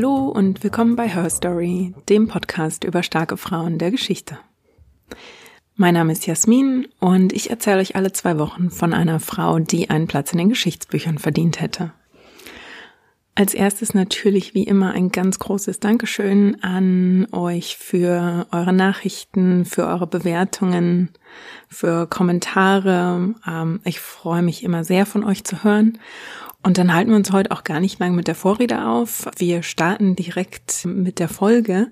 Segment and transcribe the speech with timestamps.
[0.00, 4.38] Hallo und willkommen bei Her Story, dem Podcast über starke Frauen der Geschichte.
[5.76, 9.90] Mein Name ist Jasmin und ich erzähle euch alle zwei Wochen von einer Frau, die
[9.90, 11.92] einen Platz in den Geschichtsbüchern verdient hätte.
[13.34, 19.86] Als erstes natürlich wie immer ein ganz großes Dankeschön an euch für eure Nachrichten, für
[19.86, 21.10] eure Bewertungen,
[21.68, 23.34] für Kommentare.
[23.46, 25.98] Ähm, ich freue mich immer sehr von euch zu hören.
[26.62, 29.26] Und dann halten wir uns heute auch gar nicht lang mit der Vorrede auf.
[29.38, 31.90] Wir starten direkt mit der Folge.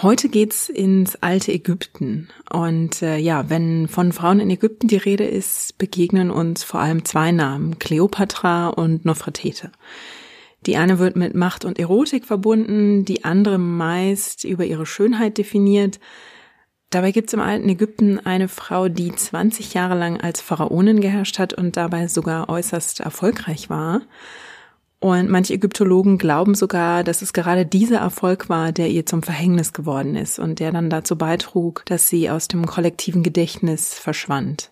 [0.00, 2.28] Heute geht's ins alte Ägypten.
[2.50, 7.04] Und äh, ja, wenn von Frauen in Ägypten die Rede ist, begegnen uns vor allem
[7.04, 9.70] zwei Namen, Kleopatra und Nofretete.
[10.66, 15.98] Die eine wird mit Macht und Erotik verbunden, die andere meist über ihre Schönheit definiert.
[16.92, 21.38] Dabei gibt es im alten Ägypten eine Frau, die 20 Jahre lang als Pharaonin geherrscht
[21.38, 24.02] hat und dabei sogar äußerst erfolgreich war.
[25.00, 29.72] Und manche Ägyptologen glauben sogar, dass es gerade dieser Erfolg war, der ihr zum Verhängnis
[29.72, 34.70] geworden ist und der dann dazu beitrug, dass sie aus dem kollektiven Gedächtnis verschwand.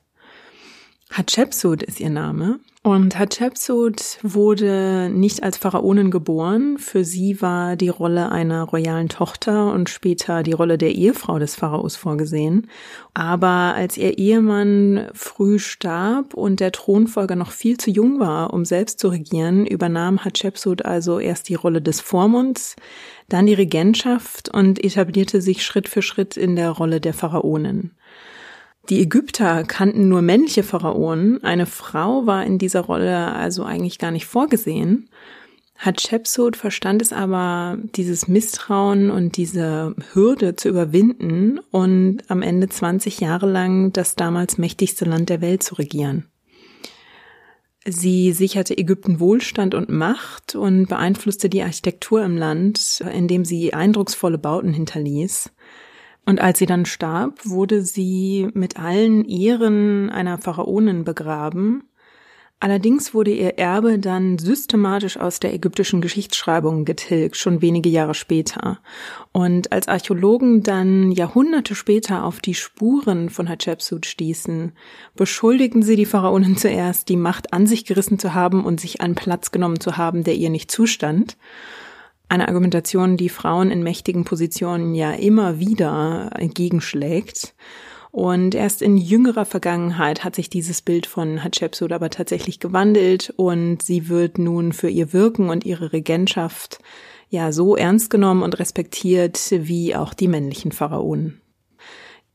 [1.10, 6.78] Hatschepsut ist ihr Name und Hatschepsut wurde nicht als Pharaonin geboren.
[6.78, 11.56] Für sie war die Rolle einer royalen Tochter und später die Rolle der Ehefrau des
[11.56, 12.70] Pharaos vorgesehen.
[13.12, 18.64] Aber als ihr Ehemann früh starb und der Thronfolger noch viel zu jung war, um
[18.64, 22.76] selbst zu regieren, übernahm Hatschepsut also erst die Rolle des Vormunds,
[23.28, 27.90] dann die Regentschaft und etablierte sich Schritt für Schritt in der Rolle der Pharaonin.
[28.90, 34.10] Die Ägypter kannten nur männliche Pharaonen, eine Frau war in dieser Rolle also eigentlich gar
[34.10, 35.08] nicht vorgesehen.
[35.76, 43.20] Hatschepsut verstand es aber, dieses Misstrauen und diese Hürde zu überwinden und am Ende 20
[43.20, 46.26] Jahre lang das damals mächtigste Land der Welt zu regieren.
[47.86, 54.36] Sie sicherte Ägypten Wohlstand und Macht und beeinflusste die Architektur im Land, indem sie eindrucksvolle
[54.36, 55.50] Bauten hinterließ.
[56.26, 61.84] Und als sie dann starb, wurde sie mit allen Ehren einer Pharaonin begraben.
[62.62, 68.80] Allerdings wurde ihr Erbe dann systematisch aus der ägyptischen Geschichtsschreibung getilgt, schon wenige Jahre später.
[69.32, 74.72] Und als Archäologen dann Jahrhunderte später auf die Spuren von Hatschepsut stießen,
[75.16, 79.14] beschuldigten sie die Pharaonin zuerst, die Macht an sich gerissen zu haben und sich einen
[79.14, 81.38] Platz genommen zu haben, der ihr nicht zustand.
[82.30, 87.56] Eine Argumentation, die Frauen in mächtigen Positionen ja immer wieder entgegenschlägt.
[88.12, 93.82] Und erst in jüngerer Vergangenheit hat sich dieses Bild von Hatshepsut aber tatsächlich gewandelt und
[93.82, 96.78] sie wird nun für ihr Wirken und ihre Regentschaft
[97.30, 101.40] ja so ernst genommen und respektiert wie auch die männlichen Pharaonen.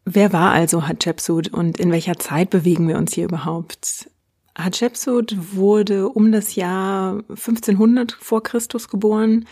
[0.03, 4.09] Wer war also Hatshepsut und in welcher Zeit bewegen wir uns hier überhaupt?
[4.57, 9.45] Hatshepsut wurde um das Jahr 1500 vor Christus geboren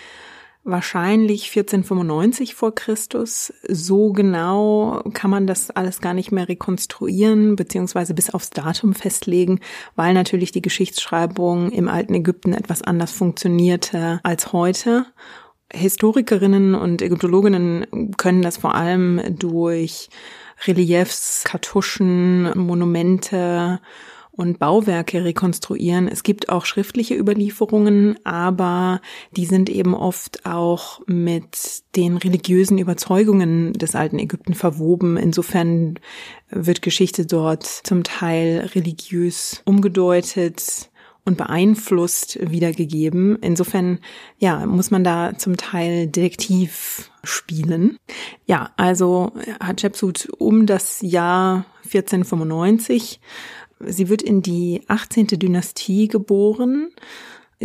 [0.63, 3.53] wahrscheinlich 1495 vor Christus.
[3.67, 9.59] So genau kann man das alles gar nicht mehr rekonstruieren, beziehungsweise bis aufs Datum festlegen,
[9.95, 15.05] weil natürlich die Geschichtsschreibung im alten Ägypten etwas anders funktionierte als heute.
[15.73, 20.09] Historikerinnen und Ägyptologinnen können das vor allem durch
[20.65, 23.79] Reliefs, Kartuschen, Monumente
[24.35, 26.07] und Bauwerke rekonstruieren.
[26.07, 28.99] Es gibt auch schriftliche Überlieferungen, aber
[29.35, 35.17] die sind eben oft auch mit den religiösen Überzeugungen des alten Ägypten verwoben.
[35.17, 35.99] Insofern
[36.49, 40.89] wird Geschichte dort zum Teil religiös umgedeutet
[41.25, 43.37] und beeinflusst wiedergegeben.
[43.41, 43.99] Insofern,
[44.39, 47.97] ja, muss man da zum Teil Detektiv spielen.
[48.45, 53.21] Ja, also Hatschepsut um das Jahr 1495
[53.87, 55.27] Sie wird in die 18.
[55.27, 56.89] Dynastie geboren.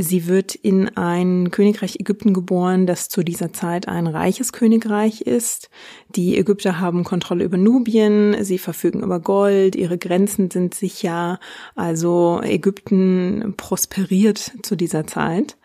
[0.01, 5.71] Sie wird in ein Königreich Ägypten geboren, das zu dieser Zeit ein reiches Königreich ist.
[6.15, 11.41] Die Ägypter haben Kontrolle über Nubien, sie verfügen über Gold, ihre Grenzen sind sicher.
[11.75, 15.57] Also Ägypten prosperiert zu dieser Zeit.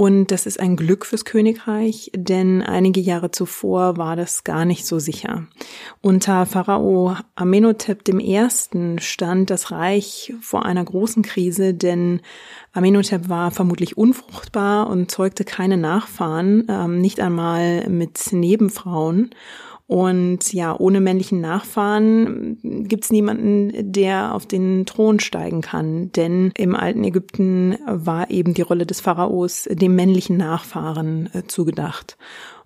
[0.00, 4.86] Und das ist ein Glück fürs Königreich, denn einige Jahre zuvor war das gar nicht
[4.86, 5.46] so sicher.
[6.00, 8.46] Unter Pharao Amenhotep I.
[8.98, 12.22] stand das Reich vor einer großen Krise, denn
[12.72, 19.34] Amenhotep war vermutlich unfruchtbar und zeugte keine Nachfahren, ähm, nicht einmal mit Nebenfrauen.
[19.90, 26.12] Und ja, ohne männlichen Nachfahren gibt es niemanden, der auf den Thron steigen kann.
[26.12, 32.16] Denn im alten Ägypten war eben die Rolle des Pharaos dem männlichen Nachfahren äh, zugedacht.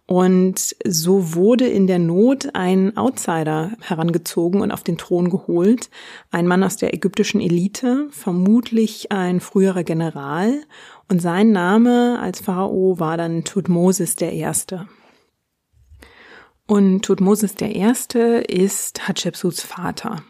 [0.04, 5.88] Und so wurde in der Not ein Outsider herangezogen und auf den Thron geholt.
[6.30, 10.52] Ein Mann aus der ägyptischen Elite, vermutlich ein früherer General
[11.08, 14.86] Und sein Name als Pharao war dann Tutmosis der Erste.
[16.66, 18.18] Und Tutmosis Erste
[18.48, 20.22] ist Hatschepsuts Vater.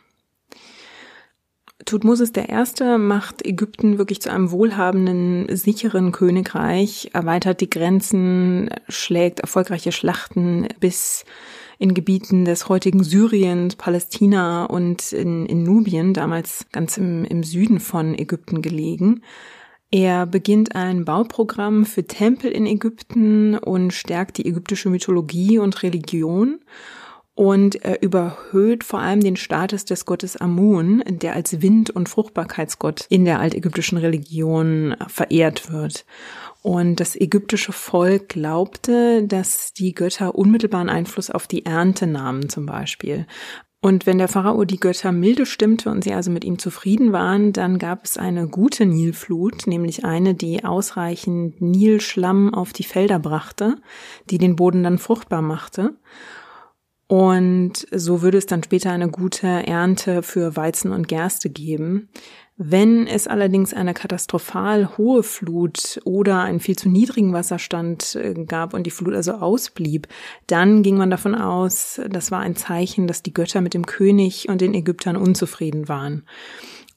[1.85, 2.99] Tutmosis I.
[2.99, 11.25] macht Ägypten wirklich zu einem wohlhabenden, sicheren Königreich, erweitert die Grenzen, schlägt erfolgreiche Schlachten bis
[11.79, 17.81] in Gebieten des heutigen Syriens, Palästina und in, in Nubien, damals ganz im, im Süden
[17.81, 19.23] von Ägypten gelegen.
[19.95, 26.59] Er beginnt ein Bauprogramm für Tempel in Ägypten und stärkt die ägyptische Mythologie und Religion
[27.35, 33.07] und er überhöht vor allem den Status des Gottes Amun, der als Wind- und Fruchtbarkeitsgott
[33.09, 36.07] in der altägyptischen Religion verehrt wird.
[36.63, 42.67] Und das ägyptische Volk glaubte, dass die Götter unmittelbaren Einfluss auf die Ernte nahmen zum
[42.67, 43.29] Beispiel.
[43.85, 47.53] Und wenn der Pharao die Götter milde stimmte und sie also mit ihm zufrieden waren,
[47.53, 53.77] dann gab es eine gute Nilflut, nämlich eine, die ausreichend Nilschlamm auf die Felder brachte,
[54.31, 55.97] die den Boden dann fruchtbar machte.
[57.09, 62.09] Und so würde es dann später eine gute Ernte für Weizen und Gerste geben.
[62.57, 68.75] Wenn es allerdings eine katastrophal hohe Flut oder einen viel zu niedrigen Wasserstand äh, gab
[68.75, 70.07] und die Flut also ausblieb,
[70.47, 74.49] dann ging man davon aus, das war ein Zeichen, dass die Götter mit dem König
[74.49, 76.23] und den Ägyptern unzufrieden waren.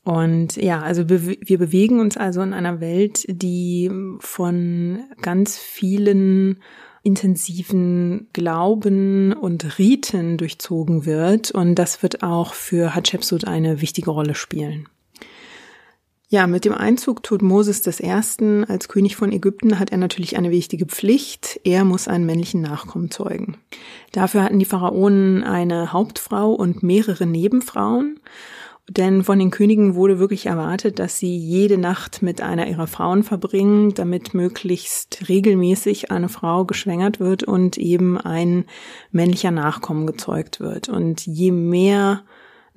[0.04, 6.62] Und ja, also wir bewegen uns also in einer Welt, die von ganz vielen
[7.04, 11.52] intensiven Glauben und Riten durchzogen wird.
[11.52, 14.88] Und das wird auch für Hatschepsut eine wichtige Rolle spielen.
[16.30, 18.12] Ja, mit dem Einzug Tutmosis I.
[18.68, 21.62] als König von Ägypten hat er natürlich eine wichtige Pflicht.
[21.64, 23.58] Er muss einen männlichen Nachkommen zeugen.
[24.12, 28.20] Dafür hatten die Pharaonen eine Hauptfrau und mehrere Nebenfrauen.
[28.90, 33.24] Denn von den Königen wurde wirklich erwartet, dass sie jede Nacht mit einer ihrer Frauen
[33.24, 38.66] verbringen, damit möglichst regelmäßig eine Frau geschwängert wird und eben ein
[39.12, 40.90] männlicher Nachkommen gezeugt wird.
[40.90, 42.24] Und je mehr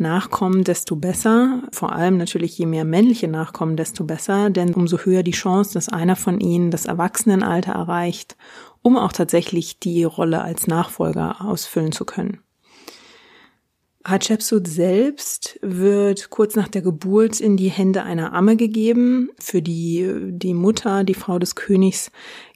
[0.00, 1.62] Nachkommen, desto besser.
[1.73, 5.88] Vor allem natürlich je mehr männliche Nachkommen, desto besser, denn umso höher die Chance, dass
[5.88, 8.37] einer von ihnen das Erwachsenenalter erreicht,
[8.82, 12.41] um auch tatsächlich die Rolle als Nachfolger ausfüllen zu können.
[14.02, 19.29] Hatschepsut selbst wird kurz nach der Geburt in die Hände einer Amme gegeben.
[19.38, 22.11] Für die, die Mutter, die Frau des Königs,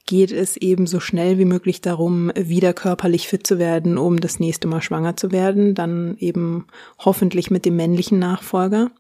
[0.06, 4.38] geht es eben so schnell wie möglich darum, wieder körperlich fit zu werden, um das
[4.38, 6.66] nächste Mal schwanger zu werden, dann eben
[6.98, 8.90] hoffentlich mit dem männlichen Nachfolger.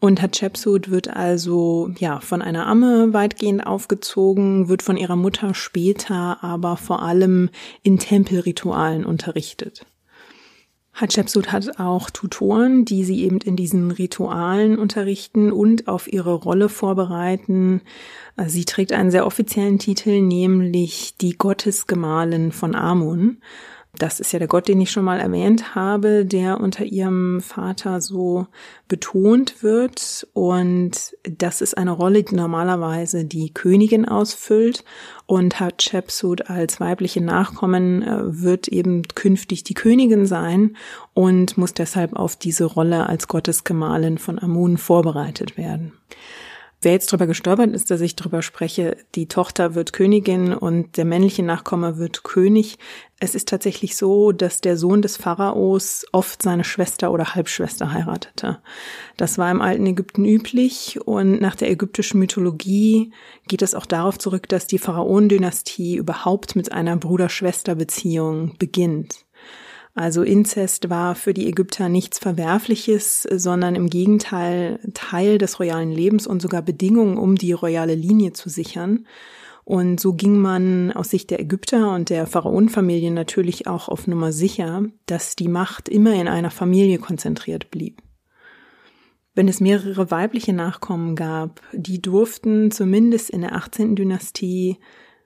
[0.00, 6.42] Und Hatschepsut wird also ja von einer Amme weitgehend aufgezogen, wird von ihrer Mutter später
[6.42, 7.50] aber vor allem
[7.82, 9.84] in Tempelritualen unterrichtet.
[11.00, 16.68] Hatschepsut hat auch Tutoren, die sie eben in diesen Ritualen unterrichten und auf ihre Rolle
[16.68, 17.80] vorbereiten.
[18.46, 23.38] Sie trägt einen sehr offiziellen Titel, nämlich die Gottesgemahlin von Amun.
[23.98, 28.00] Das ist ja der Gott, den ich schon mal erwähnt habe, der unter ihrem Vater
[28.00, 28.46] so
[28.88, 30.26] betont wird.
[30.32, 34.84] Und das ist eine Rolle, die normalerweise die Königin ausfüllt.
[35.26, 40.76] Und Hatschepsut als weibliche Nachkommen äh, wird eben künftig die Königin sein
[41.12, 45.92] und muss deshalb auf diese Rolle als Gottesgemahlin von Amun vorbereitet werden.
[46.82, 51.04] Wer jetzt drüber gestolpert ist, dass ich drüber spreche, die Tochter wird Königin und der
[51.04, 52.78] männliche Nachkomme wird König.
[53.18, 58.62] Es ist tatsächlich so, dass der Sohn des Pharaos oft seine Schwester oder Halbschwester heiratete.
[59.18, 63.12] Das war im alten Ägypten üblich und nach der ägyptischen Mythologie
[63.46, 69.26] geht es auch darauf zurück, dass die Pharaonendynastie überhaupt mit einer Bruder-Schwester-Beziehung beginnt.
[69.94, 76.26] Also Inzest war für die Ägypter nichts Verwerfliches, sondern im Gegenteil Teil des royalen Lebens
[76.26, 79.06] und sogar Bedingungen, um die royale Linie zu sichern.
[79.64, 84.32] Und so ging man aus Sicht der Ägypter und der Pharaonenfamilie natürlich auch auf Nummer
[84.32, 88.02] sicher, dass die Macht immer in einer Familie konzentriert blieb.
[89.34, 93.94] Wenn es mehrere weibliche Nachkommen gab, die durften zumindest in der 18.
[93.94, 94.78] Dynastie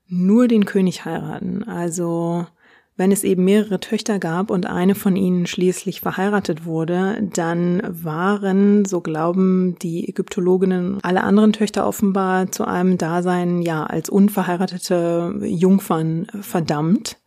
[0.06, 1.62] nur den König heiraten.
[1.62, 2.46] Also
[2.96, 8.84] wenn es eben mehrere Töchter gab und eine von ihnen schließlich verheiratet wurde, dann waren,
[8.84, 16.28] so glauben die Ägyptologinnen, alle anderen Töchter offenbar zu einem Dasein ja als unverheiratete Jungfern
[16.40, 17.18] verdammt.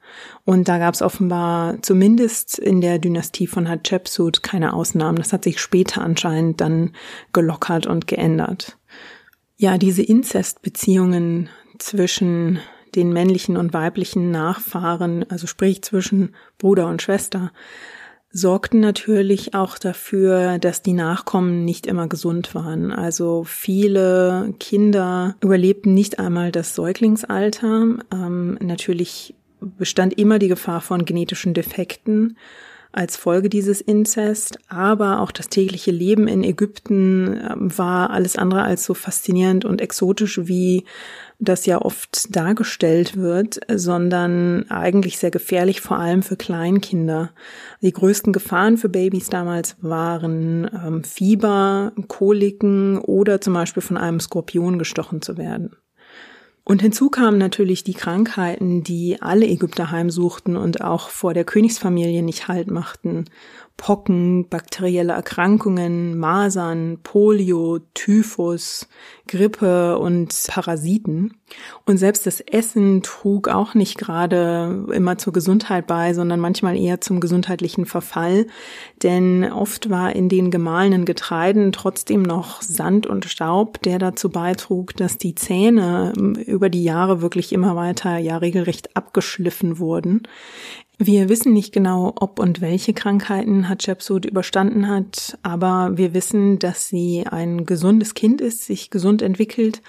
[0.45, 5.17] Und da gab es offenbar zumindest in der Dynastie von Hatschepsut keine Ausnahmen.
[5.17, 6.93] Das hat sich später anscheinend dann
[7.33, 8.77] gelockert und geändert.
[9.57, 12.59] Ja, diese Inzestbeziehungen zwischen
[12.97, 17.51] den männlichen und weiblichen Nachfahren, also sprich zwischen Bruder und Schwester,
[18.31, 22.91] sorgten natürlich auch dafür, dass die Nachkommen nicht immer gesund waren.
[22.91, 27.97] Also viele Kinder überlebten nicht einmal das Säuglingsalter.
[28.11, 32.37] Ähm, natürlich bestand immer die Gefahr von genetischen Defekten
[32.97, 38.63] als Folge dieses Inzest, aber auch das tägliche Leben in Ägypten ähm, war alles andere
[38.63, 40.83] als so faszinierend und exotisch, wie
[41.39, 47.29] das ja oft dargestellt wird, sondern eigentlich sehr gefährlich, vor allem für Kleinkinder.
[47.81, 54.19] Die größten Gefahren für Babys damals waren ähm, Fieber, Koliken oder zum Beispiel von einem
[54.19, 55.75] Skorpion gestochen zu werden.
[56.67, 62.21] Und hinzu kamen natürlich die Krankheiten, die alle Ägypter heimsuchten und auch vor der Königsfamilie
[62.21, 63.24] nicht Halt machten.
[63.77, 68.88] Pocken, bakterielle Erkrankungen, Masern, Polio, Typhus,
[69.27, 71.36] Grippe und Parasiten.
[71.86, 77.00] Und selbst das Essen trug auch nicht gerade immer zur Gesundheit bei, sondern manchmal eher
[77.01, 78.48] zum gesundheitlichen Verfall.
[79.03, 84.96] Denn oft war in den gemahlenen Getreiden trotzdem noch Sand und Staub, der dazu beitrug,
[84.98, 90.24] dass die Zähne über die Jahre wirklich immer weiter, ja regelrecht abgeschliffen wurden.
[90.99, 96.87] Wir wissen nicht genau, ob und welche Krankheiten Hatshepsut überstanden hat, aber wir wissen, dass
[96.87, 99.83] sie ein gesundes Kind ist, sich gesund entwickelt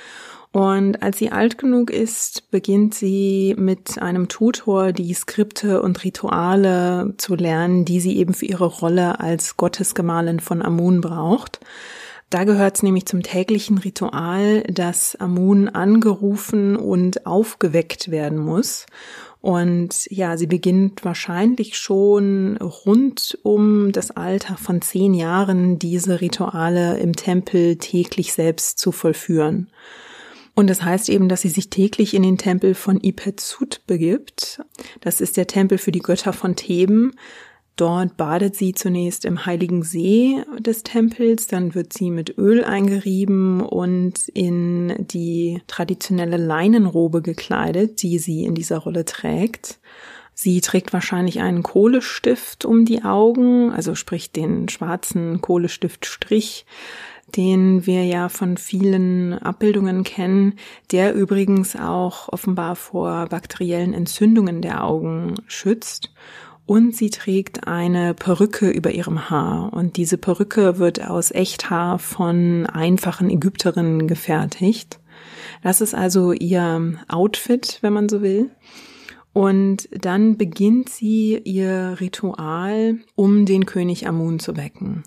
[0.52, 7.14] und als sie alt genug ist, beginnt sie mit einem Tutor die Skripte und Rituale
[7.18, 11.60] zu lernen, die sie eben für ihre Rolle als Gottesgemahlin von Amun braucht.
[12.30, 18.86] Da gehört es nämlich zum täglichen Ritual, dass Amun angerufen und aufgeweckt werden muss.
[19.40, 26.99] Und ja, sie beginnt wahrscheinlich schon rund um das Alter von zehn Jahren diese Rituale
[26.99, 29.68] im Tempel täglich selbst zu vollführen.
[30.59, 34.61] Und das heißt eben, dass sie sich täglich in den Tempel von Ipetsut begibt.
[35.00, 37.12] Das ist der Tempel für die Götter von Theben.
[37.78, 43.61] Dort badet sie zunächst im heiligen See des Tempels, dann wird sie mit Öl eingerieben
[43.61, 49.78] und in die traditionelle Leinenrobe gekleidet, die sie in dieser Rolle trägt.
[50.35, 56.66] Sie trägt wahrscheinlich einen Kohlestift um die Augen, also sprich den schwarzen Kohlestiftstrich,
[57.37, 60.54] den wir ja von vielen Abbildungen kennen,
[60.90, 66.11] der übrigens auch offenbar vor bakteriellen Entzündungen der Augen schützt
[66.68, 69.72] und sie trägt eine Perücke über ihrem Haar.
[69.72, 75.00] Und diese Perücke wird aus Echthaar von einfachen Ägypterinnen gefertigt.
[75.62, 78.50] Das ist also ihr Outfit, wenn man so will.
[79.32, 85.04] Und dann beginnt sie ihr Ritual, um den König Amun zu wecken.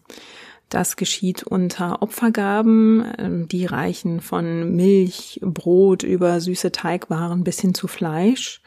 [0.71, 7.73] Das geschieht unter Opfergaben, ähm, die reichen von Milch, Brot über süße Teigwaren bis hin
[7.73, 8.61] zu Fleisch.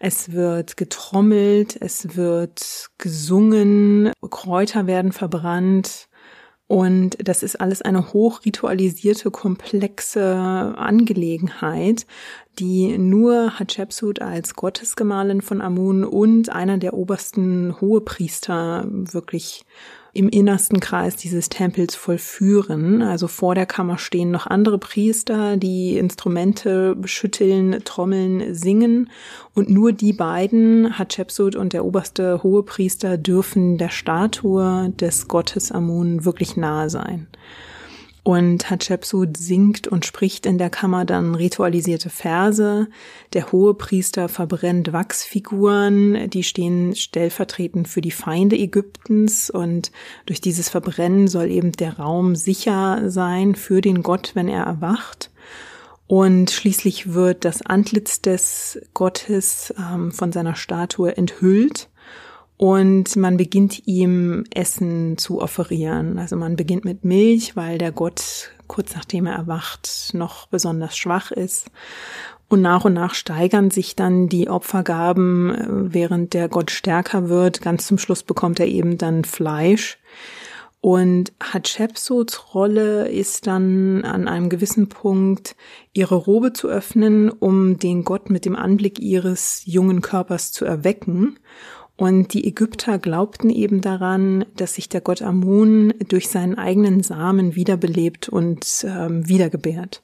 [0.00, 6.08] Es wird getrommelt, es wird gesungen, Kräuter werden verbrannt.
[6.66, 12.04] Und das ist alles eine hochritualisierte, komplexe Angelegenheit,
[12.58, 19.64] die nur Hatshepsut als Gottesgemahlin von Amun und einer der obersten Hohepriester wirklich
[20.14, 23.02] im innersten Kreis dieses Tempels vollführen.
[23.02, 29.10] Also vor der Kammer stehen noch andere Priester, die Instrumente schütteln, trommeln, singen.
[29.54, 36.24] Und nur die beiden, Hatshepsut und der oberste Hohepriester, dürfen der Statue des Gottes Amun
[36.24, 37.26] wirklich nahe sein.
[38.24, 42.88] Und Hatshepsut singt und spricht in der Kammer dann ritualisierte Verse.
[43.34, 49.50] Der Hohepriester verbrennt Wachsfiguren, die stehen stellvertretend für die Feinde Ägyptens.
[49.50, 49.92] Und
[50.24, 55.30] durch dieses Verbrennen soll eben der Raum sicher sein für den Gott, wenn er erwacht.
[56.06, 61.90] Und schließlich wird das Antlitz des Gottes ähm, von seiner Statue enthüllt
[62.56, 66.18] und man beginnt ihm Essen zu offerieren.
[66.18, 71.30] Also man beginnt mit Milch, weil der Gott kurz nachdem er erwacht noch besonders schwach
[71.30, 71.70] ist.
[72.48, 77.60] Und nach und nach steigern sich dann die Opfergaben, während der Gott stärker wird.
[77.60, 79.98] Ganz zum Schluss bekommt er eben dann Fleisch.
[80.80, 85.56] Und Hatshepsuts Rolle ist dann an einem gewissen Punkt,
[85.94, 91.38] ihre Robe zu öffnen, um den Gott mit dem Anblick ihres jungen Körpers zu erwecken.
[91.96, 97.54] Und die Ägypter glaubten eben daran, dass sich der Gott Amun durch seinen eigenen Samen
[97.54, 100.02] wiederbelebt und ähm, wiedergebärt.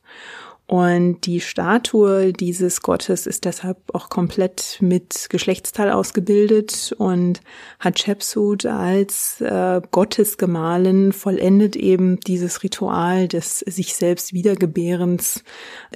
[0.70, 7.40] Und die Statue dieses Gottes ist deshalb auch komplett mit Geschlechtsteil ausgebildet und
[7.80, 15.42] Hatshepsut als äh, Gottesgemahlin vollendet eben dieses Ritual des sich selbst Wiedergebärens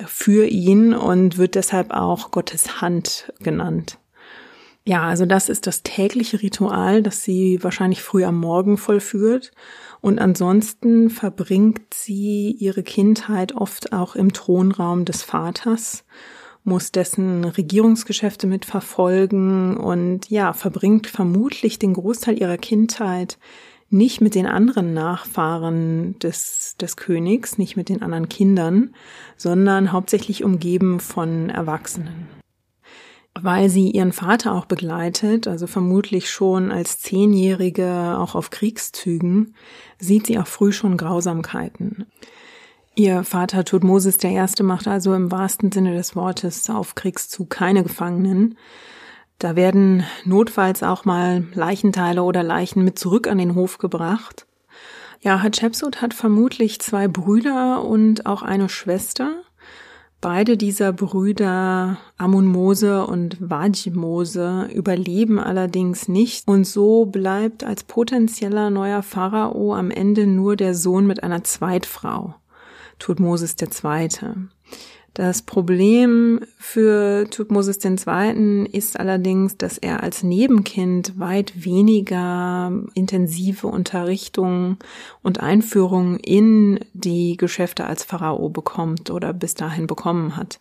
[0.06, 4.00] für ihn und wird deshalb auch Gottes Hand genannt.
[4.86, 9.52] Ja, also das ist das tägliche Ritual, das sie wahrscheinlich früh am Morgen vollführt.
[10.02, 16.04] Und ansonsten verbringt sie ihre Kindheit oft auch im Thronraum des Vaters,
[16.64, 23.38] muss dessen Regierungsgeschäfte mitverfolgen und ja, verbringt vermutlich den Großteil ihrer Kindheit
[23.88, 28.94] nicht mit den anderen Nachfahren des, des Königs, nicht mit den anderen Kindern,
[29.38, 32.43] sondern hauptsächlich umgeben von Erwachsenen
[33.40, 39.54] weil sie ihren Vater auch begleitet, also vermutlich schon als Zehnjährige auch auf Kriegszügen,
[39.98, 42.06] sieht sie auch früh schon Grausamkeiten.
[42.96, 48.56] Ihr Vater Tutmosis Erste macht also im wahrsten Sinne des Wortes auf Kriegszug keine Gefangenen.
[49.40, 54.46] Da werden notfalls auch mal Leichenteile oder Leichen mit zurück an den Hof gebracht.
[55.20, 59.42] Ja, Hatschepsut hat vermutlich zwei Brüder und auch eine Schwester.
[60.24, 69.02] Beide dieser Brüder Amun-Mose und Wajib-Mose überleben allerdings nicht und so bleibt als potenzieller neuer
[69.02, 72.36] Pharao am Ende nur der Sohn mit einer Zweitfrau,
[72.98, 74.08] Tutmosis II.
[75.14, 78.66] Das Problem für Tutmosis II.
[78.72, 84.76] ist allerdings, dass er als Nebenkind weit weniger intensive Unterrichtung
[85.22, 90.58] und Einführung in die Geschäfte als Pharao bekommt oder bis dahin bekommen hat.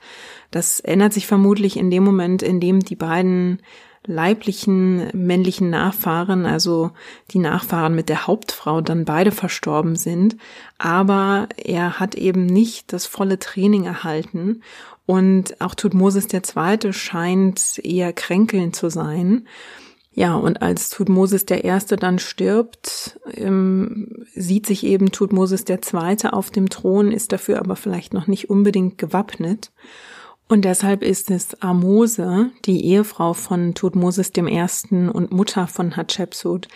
[0.51, 3.60] Das ändert sich vermutlich in dem Moment, in dem die beiden
[4.05, 6.91] leiblichen männlichen Nachfahren, also
[7.31, 10.38] die Nachfahren mit der Hauptfrau, dann beide verstorben sind.
[10.77, 14.62] Aber er hat eben nicht das volle Training erhalten.
[15.05, 16.93] Und auch Tutmosis II.
[16.93, 19.48] scheint eher kränkelnd zu sein.
[20.15, 26.51] Ja, und als Tutmosis der Erste dann stirbt, ähm, sieht sich eben Tutmosis Zweite auf
[26.51, 29.72] dem Thron, ist dafür aber vielleicht noch nicht unbedingt gewappnet.
[30.50, 34.50] Und deshalb ist es Amose, die Ehefrau von Tutmosis I.
[35.12, 36.67] und Mutter von Hatschepsut,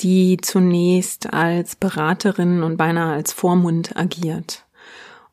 [0.00, 4.64] die zunächst als Beraterin und beinahe als Vormund agiert.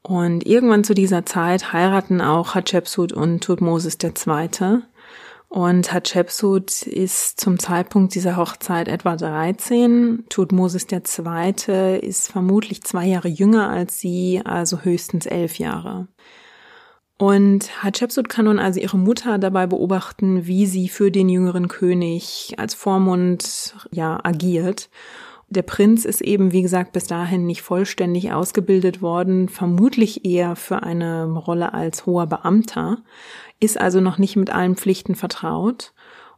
[0.02, 4.82] Und irgendwann zu dieser Zeit heiraten auch Hatschepsut und Tutmosis II.
[5.48, 10.26] Und Hatschepsut ist zum Zeitpunkt dieser Hochzeit etwa 13.
[10.28, 12.00] Tutmosis II.
[12.02, 16.08] ist vermutlich zwei Jahre jünger als sie, also höchstens elf Jahre.
[17.18, 22.56] Und Hatschepsut kann nun also ihre Mutter dabei beobachten, wie sie für den jüngeren König
[22.58, 24.90] als Vormund ja agiert.
[25.50, 30.82] Der Prinz ist eben, wie gesagt, bis dahin nicht vollständig ausgebildet worden, vermutlich eher für
[30.82, 33.04] eine Rolle als hoher Beamter,
[33.60, 35.94] ist also noch nicht mit allen Pflichten vertraut.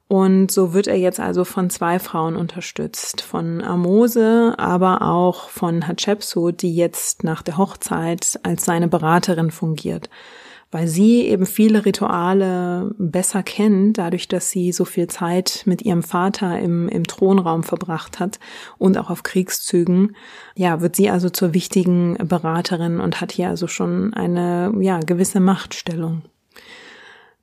[0.08, 5.88] Und so wird er jetzt also von zwei Frauen unterstützt, von Amose, aber auch von
[5.88, 10.10] Hatschepsut, die jetzt nach der Hochzeit als seine Beraterin fungiert
[10.76, 16.04] weil sie eben viele Rituale besser kennt, dadurch, dass sie so viel Zeit mit ihrem
[16.04, 18.42] Vater im, im Thronraum verbracht hat
[18.78, 20.18] und auch auf Kriegszügen.
[20.54, 25.40] Ja, wird sie also zur wichtigen Beraterin und hat hier also schon eine, ja, gewisse
[25.40, 26.24] Machtstellung.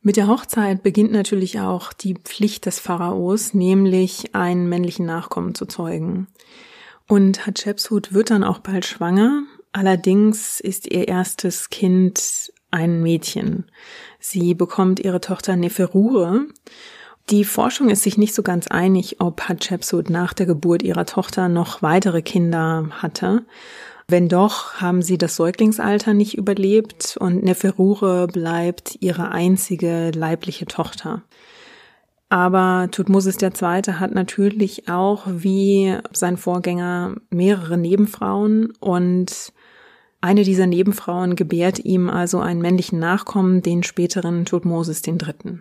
[0.02, 5.64] Mit der Hochzeit beginnt natürlich auch die Pflicht des Pharaos, nämlich einen männlichen Nachkommen zu
[5.64, 6.26] zeugen.
[7.08, 9.44] Und Hatschepsut wird dann auch bald schwanger.
[9.72, 13.66] Allerdings ist ihr erstes Kind ein Mädchen.
[14.18, 16.46] Sie bekommt ihre Tochter Neferure.
[17.30, 21.48] Die Forschung ist sich nicht so ganz einig, ob Hatschepsut nach der Geburt ihrer Tochter
[21.48, 23.44] noch weitere Kinder hatte.
[24.08, 31.22] Wenn doch, haben sie das Säuglingsalter nicht überlebt und Neferure bleibt ihre einzige leibliche Tochter.
[32.28, 33.82] Aber Tutmosis II.
[33.92, 39.52] hat natürlich auch wie sein Vorgänger mehrere Nebenfrauen und
[40.22, 45.58] eine dieser Nebenfrauen gebärt ihm also einen männlichen Nachkommen, den späteren Tutmosis III.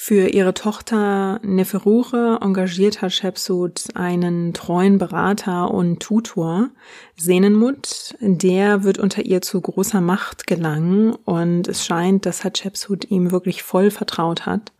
[0.00, 6.70] Für ihre Tochter Neferure engagiert Hatschepsut einen treuen Berater und Tutor,
[7.16, 8.14] Senenmut.
[8.20, 13.64] Der wird unter ihr zu großer Macht gelangen und es scheint, dass Hatschepsut ihm wirklich
[13.64, 14.72] voll vertraut hat.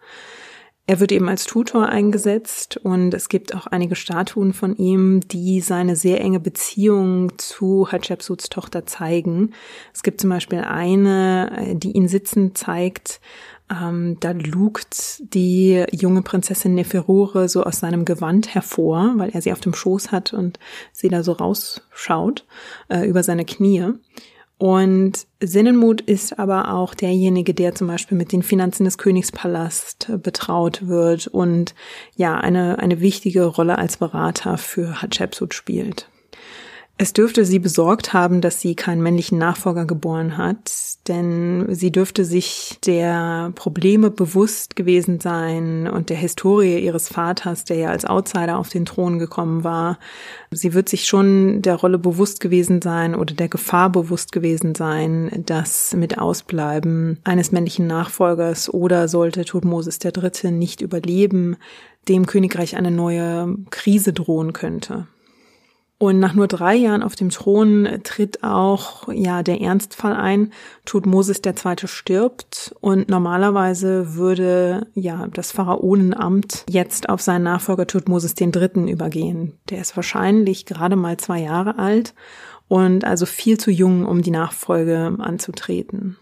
[0.88, 5.60] Er wird eben als Tutor eingesetzt und es gibt auch einige Statuen von ihm, die
[5.60, 9.52] seine sehr enge Beziehung zu Hatschepsuts Tochter zeigen.
[9.92, 13.20] Es gibt zum Beispiel eine, die ihn sitzend zeigt.
[13.70, 19.52] Ähm, da lugt die junge Prinzessin Neferure so aus seinem Gewand hervor, weil er sie
[19.52, 20.58] auf dem Schoß hat und
[20.92, 22.46] sie da so rausschaut
[22.88, 23.92] äh, über seine Knie.
[24.58, 30.88] Und Sinnenmut ist aber auch derjenige, der zum Beispiel mit den Finanzen des Königspalast betraut
[30.88, 31.76] wird und
[32.16, 36.08] ja, eine, eine wichtige Rolle als Berater für Hatschepsut spielt.
[37.00, 40.72] Es dürfte sie besorgt haben, dass sie keinen männlichen Nachfolger geboren hat,
[41.06, 47.76] denn sie dürfte sich der Probleme bewusst gewesen sein und der Historie ihres Vaters, der
[47.76, 50.00] ja als Outsider auf den Thron gekommen war.
[50.50, 55.44] Sie wird sich schon der Rolle bewusst gewesen sein oder der Gefahr bewusst gewesen sein,
[55.46, 60.50] dass mit Ausbleiben eines männlichen Nachfolgers oder sollte Tutmosis III.
[60.50, 61.58] nicht überleben,
[62.08, 65.06] dem Königreich eine neue Krise drohen könnte.
[66.00, 70.52] Und nach nur drei Jahren auf dem Thron tritt auch ja der Ernstfall ein.
[70.84, 78.86] Tutmosis Zweite stirbt und normalerweise würde ja das Pharaonenamt jetzt auf seinen Nachfolger Tutmosis Dritten
[78.86, 79.58] übergehen.
[79.70, 82.14] Der ist wahrscheinlich gerade mal zwei Jahre alt
[82.68, 86.16] und also viel zu jung, um die Nachfolge anzutreten.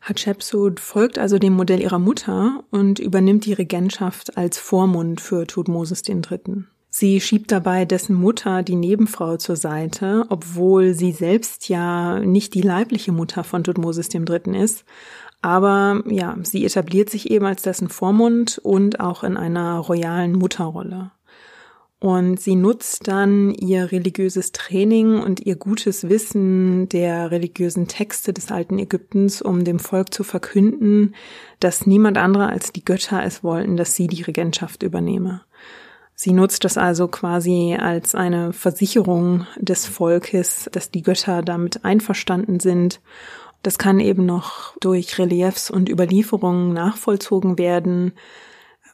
[0.00, 6.02] Hatschepsut folgt also dem Modell ihrer Mutter und übernimmt die Regentschaft als Vormund für Tutmosis
[6.06, 6.64] III.
[7.00, 12.60] Sie schiebt dabei dessen Mutter, die Nebenfrau, zur Seite, obwohl sie selbst ja nicht die
[12.60, 14.60] leibliche Mutter von Tutmosis III.
[14.60, 14.84] ist.
[15.40, 21.12] Aber ja, sie etabliert sich eben als dessen Vormund und auch in einer royalen Mutterrolle.
[22.00, 28.50] Und sie nutzt dann ihr religiöses Training und ihr gutes Wissen der religiösen Texte des
[28.50, 31.14] alten Ägyptens, um dem Volk zu verkünden,
[31.60, 35.42] dass niemand anderer als die Götter es wollten, dass sie die Regentschaft übernehme.
[36.20, 42.58] Sie nutzt das also quasi als eine Versicherung des Volkes, dass die Götter damit einverstanden
[42.58, 43.00] sind.
[43.62, 48.14] Das kann eben noch durch Reliefs und Überlieferungen nachvollzogen werden,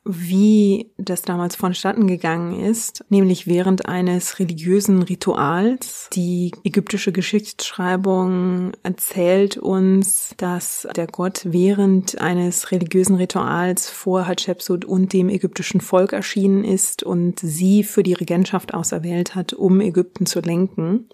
[0.05, 6.11] wie das damals vonstatten gegangen ist, nämlich während eines religiösen Rituals.
[6.12, 15.12] Die ägyptische Geschichtsschreibung erzählt uns, dass der Gott während eines religiösen Rituals vor Hatschepsut und
[15.12, 20.40] dem ägyptischen Volk erschienen ist und sie für die Regentschaft auserwählt hat, um Ägypten zu
[20.40, 21.09] lenken.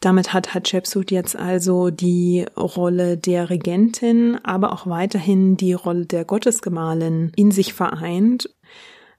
[0.00, 6.24] Damit hat Hatschepsut jetzt also die Rolle der Regentin, aber auch weiterhin die Rolle der
[6.24, 8.48] Gottesgemahlin in sich vereint.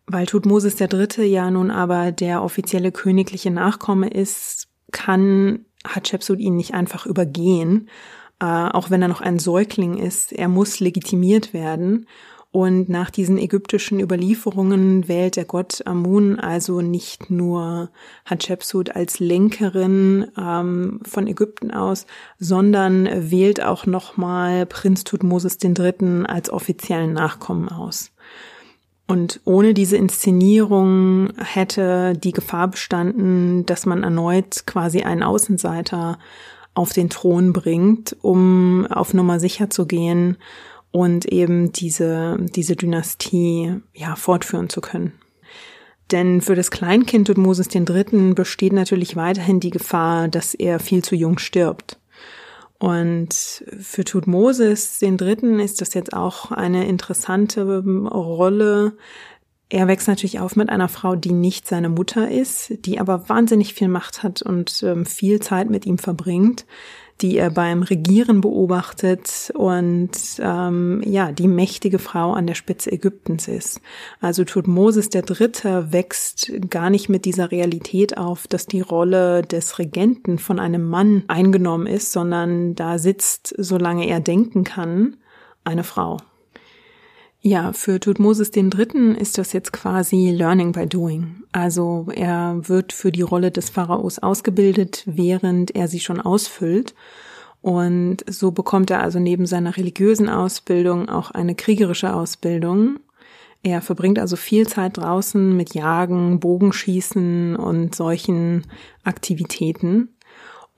[0.07, 1.23] Weil Tutmosis III.
[1.25, 7.87] ja nun aber der offizielle königliche Nachkomme ist, kann Hatschepsut ihn nicht einfach übergehen,
[8.39, 10.33] äh, auch wenn er noch ein Säugling ist.
[10.33, 12.07] Er muss legitimiert werden.
[12.53, 17.89] Und nach diesen ägyptischen Überlieferungen wählt der Gott Amun also nicht nur
[18.25, 22.05] Hatschepsut als Lenkerin ähm, von Ägypten aus,
[22.39, 26.25] sondern wählt auch nochmal Prinz Tutmosis III.
[26.27, 28.11] als offiziellen Nachkommen aus.
[29.07, 36.19] Und ohne diese Inszenierung hätte die Gefahr bestanden, dass man erneut quasi einen Außenseiter
[36.73, 40.37] auf den Thron bringt, um auf Nummer sicher zu gehen
[40.91, 45.13] und eben diese, diese Dynastie ja fortführen zu können.
[46.11, 48.33] Denn für das Kleinkind Tutmosis III.
[48.33, 51.97] besteht natürlich weiterhin die Gefahr, dass er viel zu jung stirbt.
[52.77, 55.63] Und für Tutmosis III.
[55.63, 57.63] ist das jetzt auch eine interessante
[58.09, 58.97] Rolle.
[59.69, 63.73] Er wächst natürlich auf mit einer Frau, die nicht seine Mutter ist, die aber wahnsinnig
[63.73, 66.65] viel Macht hat und ähm, viel Zeit mit ihm verbringt
[67.21, 73.47] die er beim Regieren beobachtet und ähm, ja, die mächtige Frau an der Spitze Ägyptens
[73.47, 73.81] ist.
[74.19, 79.79] Also Tutmosis der Dritte wächst gar nicht mit dieser Realität auf, dass die Rolle des
[79.79, 85.17] Regenten von einem Mann eingenommen ist, sondern da sitzt, solange er denken kann,
[85.63, 86.17] eine Frau.
[87.43, 91.37] Ja, für Tutmosis Dritten ist das jetzt quasi Learning by Doing.
[91.51, 96.93] Also er wird für die Rolle des Pharaos ausgebildet, während er sie schon ausfüllt.
[97.61, 102.99] Und so bekommt er also neben seiner religiösen Ausbildung auch eine kriegerische Ausbildung.
[103.63, 108.67] Er verbringt also viel Zeit draußen mit Jagen, Bogenschießen und solchen
[109.03, 110.09] Aktivitäten.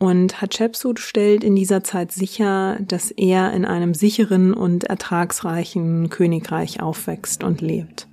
[0.04, 6.82] Und Hatschepsut stellt in dieser Zeit sicher, dass er in einem sicheren und ertragsreichen Königreich
[6.82, 8.10] aufwächst und lebt.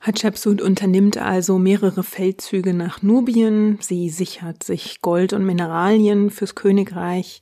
[0.00, 7.40] Hatschepsut unternimmt also mehrere Feldzüge nach Nubien, sie sichert sich Gold und Mineralien fürs Königreich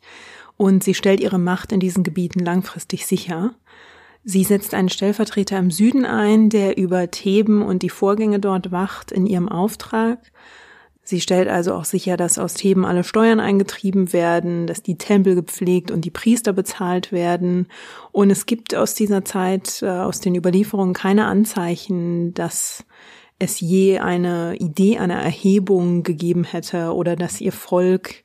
[0.56, 3.56] und sie stellt ihre Macht in diesen Gebieten langfristig sicher.
[4.22, 9.10] Sie setzt einen Stellvertreter im Süden ein, der über Theben und die Vorgänge dort wacht
[9.10, 10.20] in ihrem Auftrag.
[11.08, 15.36] Sie stellt also auch sicher, dass aus Theben alle Steuern eingetrieben werden, dass die Tempel
[15.36, 17.68] gepflegt und die Priester bezahlt werden.
[18.10, 22.84] Und es gibt aus dieser Zeit, äh, aus den Überlieferungen keine Anzeichen, dass
[23.38, 28.24] es je eine Idee einer Erhebung gegeben hätte oder dass ihr Volk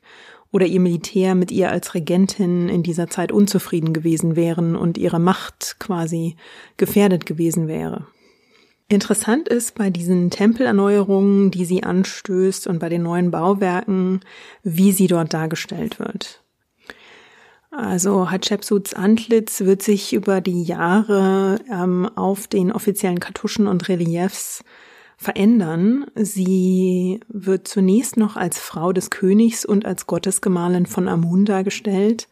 [0.50, 5.20] oder ihr Militär mit ihr als Regentin in dieser Zeit unzufrieden gewesen wären und ihre
[5.20, 6.34] Macht quasi
[6.78, 8.08] gefährdet gewesen wäre.
[8.92, 14.20] Interessant ist bei diesen Tempelerneuerungen, die sie anstößt und bei den neuen Bauwerken,
[14.64, 16.42] wie sie dort dargestellt wird.
[17.70, 24.62] Also Hatschepsuts Antlitz wird sich über die Jahre ähm, auf den offiziellen Kartuschen und Reliefs
[25.16, 26.04] verändern.
[26.14, 32.28] Sie wird zunächst noch als Frau des Königs und als Gottesgemahlin von Amun dargestellt.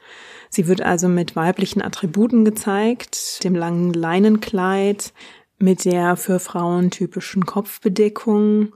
[0.51, 5.15] Sie wird also mit weiblichen Attributen gezeigt, dem langen Leinenkleid,
[5.61, 8.73] mit der für Frauen typischen Kopfbedeckung.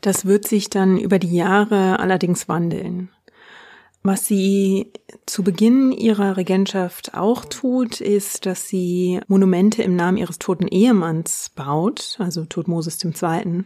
[0.00, 3.08] Das wird sich dann über die Jahre allerdings wandeln.
[4.02, 4.92] Was sie
[5.26, 11.50] zu Beginn ihrer Regentschaft auch tut, ist, dass sie Monumente im Namen ihres toten Ehemanns
[11.54, 13.64] baut, also Todmoses II.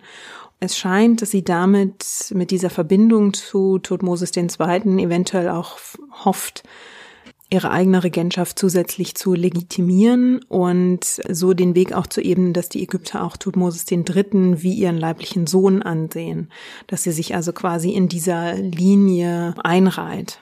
[0.59, 4.47] Es scheint, dass sie damit mit dieser Verbindung zu Todmoses II.
[5.03, 5.77] eventuell auch
[6.25, 6.63] hofft,
[7.53, 12.83] ihre eigene Regentschaft zusätzlich zu legitimieren und so den Weg auch zu ebnen, dass die
[12.83, 14.63] Ägypter auch Tutmosis III.
[14.63, 16.51] wie ihren leiblichen Sohn ansehen,
[16.87, 20.41] dass sie sich also quasi in dieser Linie einreiht.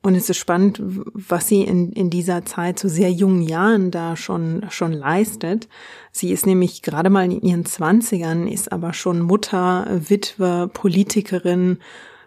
[0.00, 4.14] Und es ist spannend, was sie in, in dieser Zeit zu sehr jungen Jahren da
[4.14, 5.68] schon, schon leistet.
[6.12, 11.78] Sie ist nämlich gerade mal in ihren Zwanzigern, ist aber schon Mutter, Witwe, Politikerin,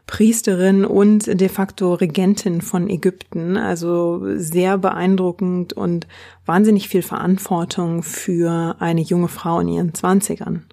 [0.07, 3.57] Priesterin und de facto Regentin von Ägypten.
[3.57, 6.07] Also sehr beeindruckend und
[6.45, 10.65] wahnsinnig viel Verantwortung für eine junge Frau in ihren Zwanzigern.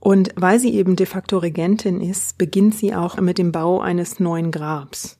[0.00, 4.20] Und weil sie eben de facto Regentin ist, beginnt sie auch mit dem Bau eines
[4.20, 5.18] neuen Grabs.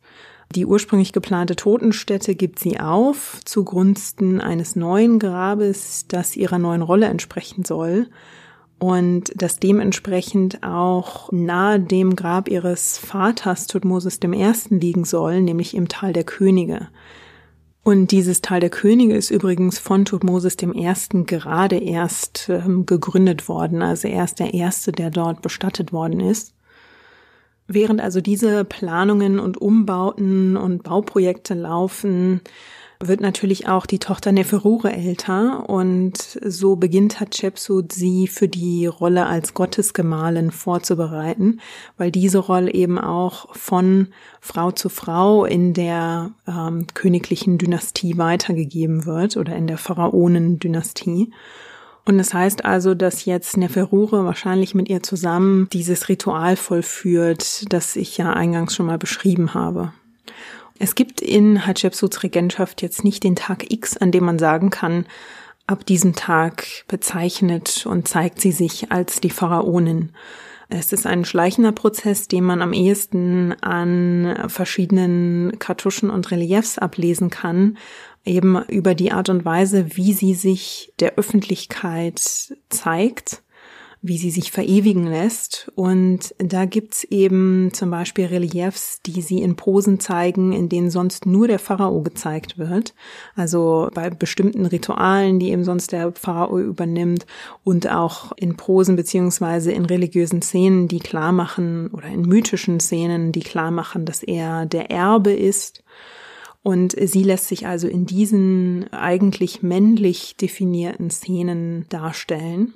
[0.55, 7.07] Die ursprünglich geplante Totenstätte gibt sie auf zugunsten eines neuen Grabes, das ihrer neuen Rolle
[7.07, 8.09] entsprechen soll
[8.85, 14.53] und das dementsprechend auch nahe dem Grab ihres Vaters Tutmosis I.
[14.69, 16.89] liegen soll, nämlich im Tal der Könige.
[17.83, 21.25] Und dieses Tal der Könige ist übrigens von Tutmosis I.
[21.25, 26.53] gerade erst ähm, gegründet worden, also er ist der erste, der dort bestattet worden ist.
[27.67, 32.43] Während also diese Planungen und Umbauten und Bauprojekte laufen,
[33.01, 39.27] wird natürlich auch die Tochter Neferure älter und so beginnt Hatschepsut sie für die Rolle
[39.27, 41.61] als Gottesgemahlin vorzubereiten,
[41.97, 44.09] weil diese Rolle eben auch von
[44.41, 51.33] Frau zu Frau in der ähm, königlichen Dynastie weitergegeben wird oder in der Pharaonen-Dynastie.
[52.07, 57.97] Und das heißt also, dass jetzt Neferure wahrscheinlich mit ihr zusammen dieses Ritual vollführt, das
[57.97, 59.93] ich ja eingangs schon mal beschrieben habe.
[60.79, 65.07] Es gibt in Hatschepsuts Regentschaft jetzt nicht den Tag X, an dem man sagen kann,
[65.67, 70.13] ab diesem Tag bezeichnet und zeigt sie sich als die Pharaonin.
[70.69, 77.31] Es ist ein schleichender Prozess, den man am ehesten an verschiedenen Kartuschen und Reliefs ablesen
[77.31, 77.79] kann,
[78.25, 82.21] eben über die Art und Weise, wie sie sich der Öffentlichkeit
[82.71, 83.44] zeigt
[84.07, 85.73] wie sie sich verewigen lässt.
[85.77, 91.25] Und da gibt's eben zum Beispiel Reliefs, die sie in Posen zeigen, in denen sonst
[91.25, 92.95] nur der Pharao gezeigt wird.
[93.35, 97.25] Also bei bestimmten Ritualen, die eben sonst der Pharao übernimmt
[97.65, 103.33] und auch in Posen beziehungsweise in religiösen Szenen, die klar machen oder in mythischen Szenen,
[103.33, 105.83] die klar machen, dass er der Erbe ist.
[106.63, 112.75] Und sie lässt sich also in diesen eigentlich männlich definierten Szenen darstellen.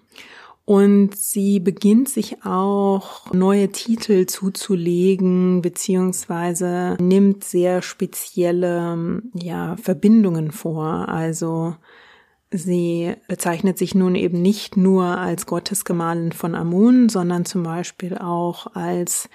[0.69, 11.09] Und sie beginnt sich auch neue Titel zuzulegen, beziehungsweise nimmt sehr spezielle, ja, Verbindungen vor.
[11.09, 11.75] Also,
[12.51, 18.75] Sie bezeichnet sich nun eben nicht nur als Gottesgemahlin von Amun, sondern zum Beispiel auch
[18.75, 19.31] als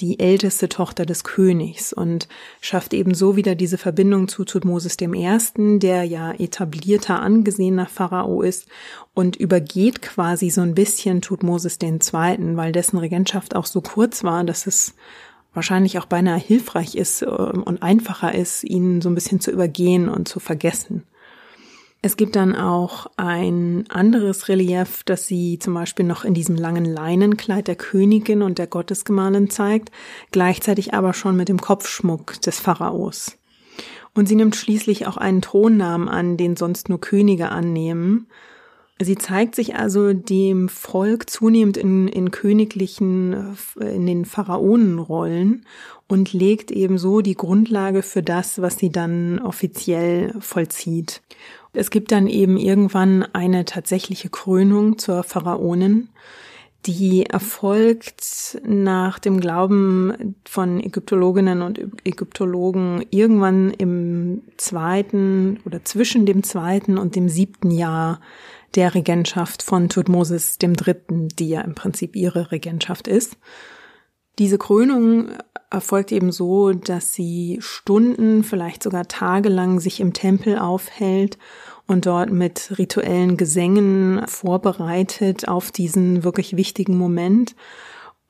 [0.00, 2.28] die älteste Tochter des Königs und
[2.60, 8.66] schafft ebenso wieder diese Verbindung zu Tutmosis I., der ja etablierter, angesehener Pharao ist
[9.14, 14.42] und übergeht quasi so ein bisschen Tutmosis II., weil dessen Regentschaft auch so kurz war,
[14.42, 14.94] dass es
[15.54, 20.08] wahrscheinlich auch beinahe hilfreich ist äh, und einfacher ist, ihn so ein bisschen zu übergehen
[20.08, 21.04] und zu vergessen.
[22.06, 26.84] Es gibt dann auch ein anderes Relief, das sie zum Beispiel noch in diesem langen
[26.84, 29.90] Leinenkleid der Königin und der Gottesgemahlin zeigt,
[30.30, 33.38] gleichzeitig aber schon mit dem Kopfschmuck des Pharaos.
[34.14, 38.26] Und sie nimmt schließlich auch einen Thronnamen an, den sonst nur Könige annehmen.
[39.00, 45.64] Sie zeigt sich also dem Volk zunehmend in, in königlichen, in den Pharaonenrollen
[46.06, 51.22] und legt ebenso die Grundlage für das, was sie dann offiziell vollzieht.
[51.74, 56.08] Es gibt dann eben irgendwann eine tatsächliche Krönung zur Pharaonin,
[56.86, 66.42] die erfolgt nach dem Glauben von Ägyptologinnen und Ägyptologen irgendwann im zweiten oder zwischen dem
[66.42, 68.20] zweiten und dem siebten Jahr
[68.74, 73.36] der Regentschaft von Tutmosis dem Dritten, die ja im Prinzip ihre Regentschaft ist.
[74.38, 75.30] Diese Krönung
[75.74, 81.38] erfolgt eben so, dass sie Stunden, vielleicht sogar tagelang sich im Tempel aufhält
[81.86, 87.54] und dort mit rituellen Gesängen vorbereitet auf diesen wirklich wichtigen Moment.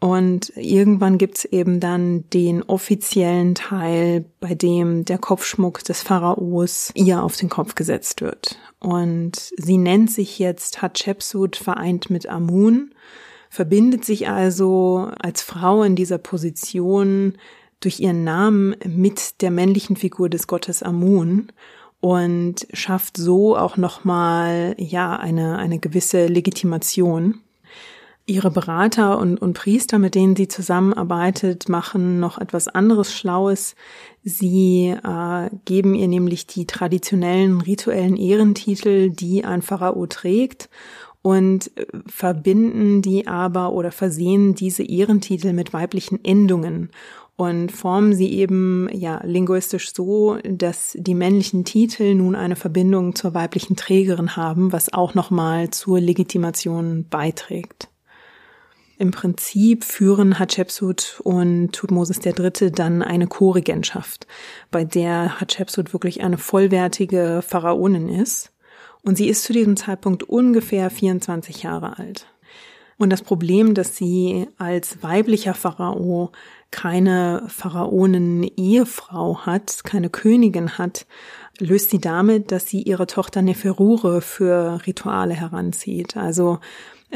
[0.01, 7.23] Und irgendwann gibt's eben dann den offiziellen Teil, bei dem der Kopfschmuck des Pharaos ihr
[7.23, 8.59] auf den Kopf gesetzt wird.
[8.81, 12.93] Und sie nennt sich jetzt Hatshepsut vereint mit Amun,
[13.55, 17.35] verbindet sich also als Frau in dieser Position
[17.79, 21.53] durch ihren Namen mit der männlichen Figur des Gottes Amun
[22.01, 27.43] und schafft so auch nochmal, ja, eine, eine gewisse Legitimation.
[28.27, 33.77] Ihre Berater und, und Priester, mit denen sie zusammenarbeitet, machen noch etwas anderes Schlaues.
[34.25, 40.69] Sie äh, geben ihr nämlich die traditionellen rituellen Ehrentitel, die ein Pharao trägt
[41.25, 46.91] und äh, verbinden die aber oder versehen diese Ehrentitel mit weiblichen Endungen
[47.37, 53.33] und formen sie eben ja linguistisch so, dass die männlichen Titel nun eine Verbindung zur
[53.33, 57.89] weiblichen Trägerin haben, was auch nochmal zur Legitimation beiträgt.
[58.99, 62.71] Im Prinzip führen Hatshepsut und Tutmosis III.
[62.71, 64.27] dann eine Co-Regentschaft,
[64.71, 68.54] bei der Hatshepsut wirklich eine vollwertige Pharaonin ist.
[69.05, 72.27] Und sie ist zu diesem Zeitpunkt ungefähr 24 Jahre alt.
[72.97, 76.31] Und das Problem, dass sie als weiblicher Pharao
[76.71, 81.07] keine Pharaonen-Ehefrau hat, keine Königin hat,
[81.59, 86.17] löst sie damit, dass sie ihre Tochter Neferure für Rituale heranzieht.
[86.17, 86.59] Also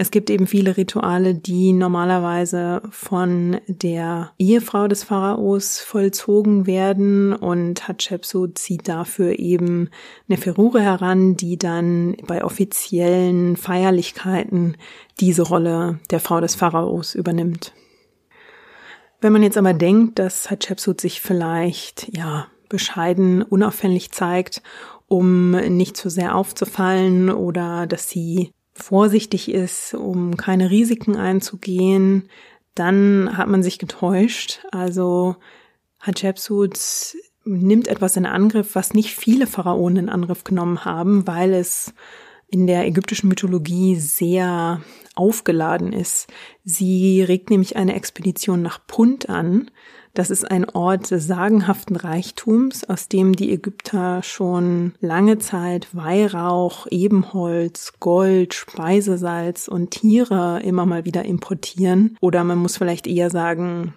[0.00, 7.88] es gibt eben viele Rituale, die normalerweise von der Ehefrau des Pharaos vollzogen werden und
[7.88, 9.90] Hatshepsut zieht dafür eben
[10.28, 14.76] Neferure heran, die dann bei offiziellen Feierlichkeiten
[15.18, 17.72] diese Rolle der Frau des Pharaos übernimmt.
[19.20, 24.62] Wenn man jetzt aber denkt, dass Hatshepsut sich vielleicht, ja, bescheiden, unauffällig zeigt,
[25.08, 32.28] um nicht zu sehr aufzufallen oder dass sie vorsichtig ist, um keine Risiken einzugehen,
[32.74, 34.60] dann hat man sich getäuscht.
[34.70, 35.36] Also
[36.00, 36.78] Hatshepsut
[37.44, 41.92] nimmt etwas in Angriff, was nicht viele Pharaonen in Angriff genommen haben, weil es
[42.48, 44.80] in der ägyptischen Mythologie sehr
[45.14, 46.28] aufgeladen ist.
[46.64, 49.70] Sie regt nämlich eine Expedition nach Punt an.
[50.18, 56.88] Das ist ein Ort des sagenhaften Reichtums, aus dem die Ägypter schon lange Zeit Weihrauch,
[56.90, 62.16] Ebenholz, Gold, Speisesalz und Tiere immer mal wieder importieren.
[62.20, 63.94] Oder man muss vielleicht eher sagen,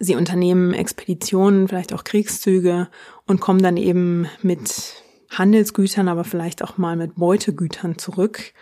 [0.00, 2.88] sie unternehmen Expeditionen, vielleicht auch Kriegszüge
[3.28, 8.52] und kommen dann eben mit Handelsgütern, aber vielleicht auch mal mit Beutegütern zurück.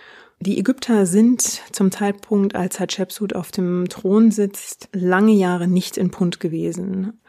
[0.40, 1.42] Die Ägypter sind
[1.72, 7.20] zum Zeitpunkt, als Hatshepsut auf dem Thron sitzt, lange Jahre nicht in Punt gewesen.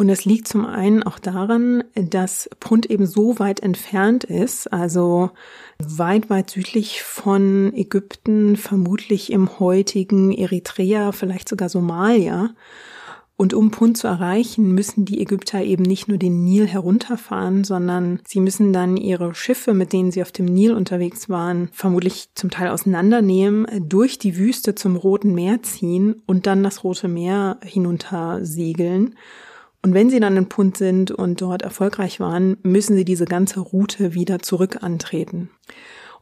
[0.00, 5.30] Und es liegt zum einen auch daran, dass Punt eben so weit entfernt ist, also
[5.78, 12.54] weit, weit südlich von Ägypten, vermutlich im heutigen Eritrea, vielleicht sogar Somalia.
[13.40, 18.20] Und um Punt zu erreichen, müssen die Ägypter eben nicht nur den Nil herunterfahren, sondern
[18.28, 22.50] sie müssen dann ihre Schiffe, mit denen sie auf dem Nil unterwegs waren, vermutlich zum
[22.50, 28.44] Teil auseinandernehmen, durch die Wüste zum Roten Meer ziehen und dann das Rote Meer hinunter
[28.44, 29.14] segeln.
[29.80, 33.60] Und wenn sie dann in Punt sind und dort erfolgreich waren, müssen sie diese ganze
[33.60, 35.48] Route wieder zurück antreten.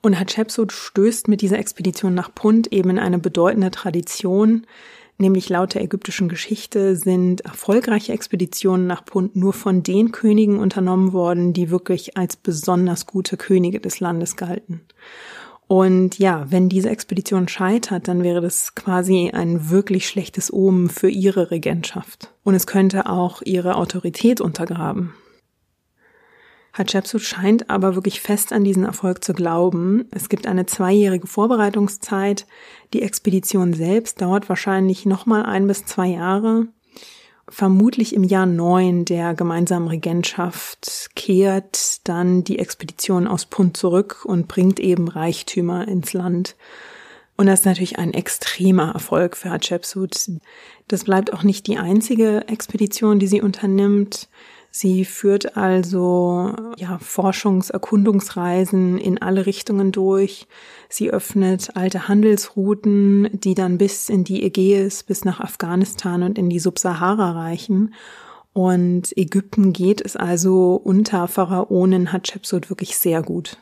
[0.03, 4.67] Und Hatshepsut stößt mit dieser Expedition nach Punt eben in eine bedeutende Tradition,
[5.21, 11.13] Nämlich laut der ägyptischen Geschichte sind erfolgreiche Expeditionen nach Punt nur von den Königen unternommen
[11.13, 14.81] worden, die wirklich als besonders gute Könige des Landes galten.
[15.67, 21.11] Und ja, wenn diese Expedition scheitert, dann wäre das quasi ein wirklich schlechtes Omen für
[21.11, 22.31] ihre Regentschaft.
[22.45, 25.13] Und es könnte auch ihre Autorität untergraben.
[26.79, 30.07] Hatshepsut scheint aber wirklich fest an diesen Erfolg zu glauben.
[30.11, 32.47] Es gibt eine zweijährige Vorbereitungszeit.
[32.95, 36.69] Die Expedition selbst dauert wahrscheinlich nochmal ein bis zwei Jahre.
[37.49, 44.49] Vermutlich im Jahr neun der gemeinsamen Regentschaft kehrt dann die Expedition aus Punt zurück und
[44.49, 46.57] bringt eben Reichtümer ins Land.
[47.37, 50.31] Und das ist natürlich ein extremer Erfolg für Hatshepsut.
[50.89, 54.29] Das bleibt auch nicht die einzige Expedition, die sie unternimmt.
[54.71, 60.47] Sie führt also ja, Forschungserkundungsreisen in alle Richtungen durch.
[60.89, 66.51] Sie öffnet alte Handelsrouten, die dann bis in die Ägäis, bis nach Afghanistan und in
[66.51, 67.95] die Subsahara reichen.
[68.53, 73.59] Und Ägypten geht es also unter Pharaonen Hatschepsut wirklich sehr gut.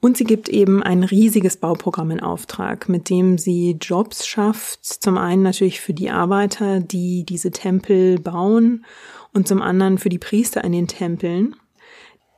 [0.00, 4.84] Und sie gibt eben ein riesiges Bauprogramm in Auftrag, mit dem sie Jobs schafft.
[4.84, 8.84] Zum einen natürlich für die Arbeiter, die diese Tempel bauen
[9.32, 11.56] und zum anderen für die Priester in den Tempeln.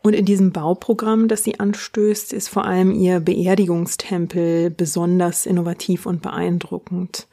[0.03, 6.21] Und in diesem Bauprogramm, das sie anstößt, ist vor allem ihr Beerdigungstempel besonders innovativ und
[6.21, 7.27] beeindruckend.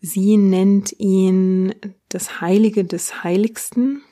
[0.00, 1.74] Sie nennt ihn
[2.08, 4.02] das Heilige des Heiligsten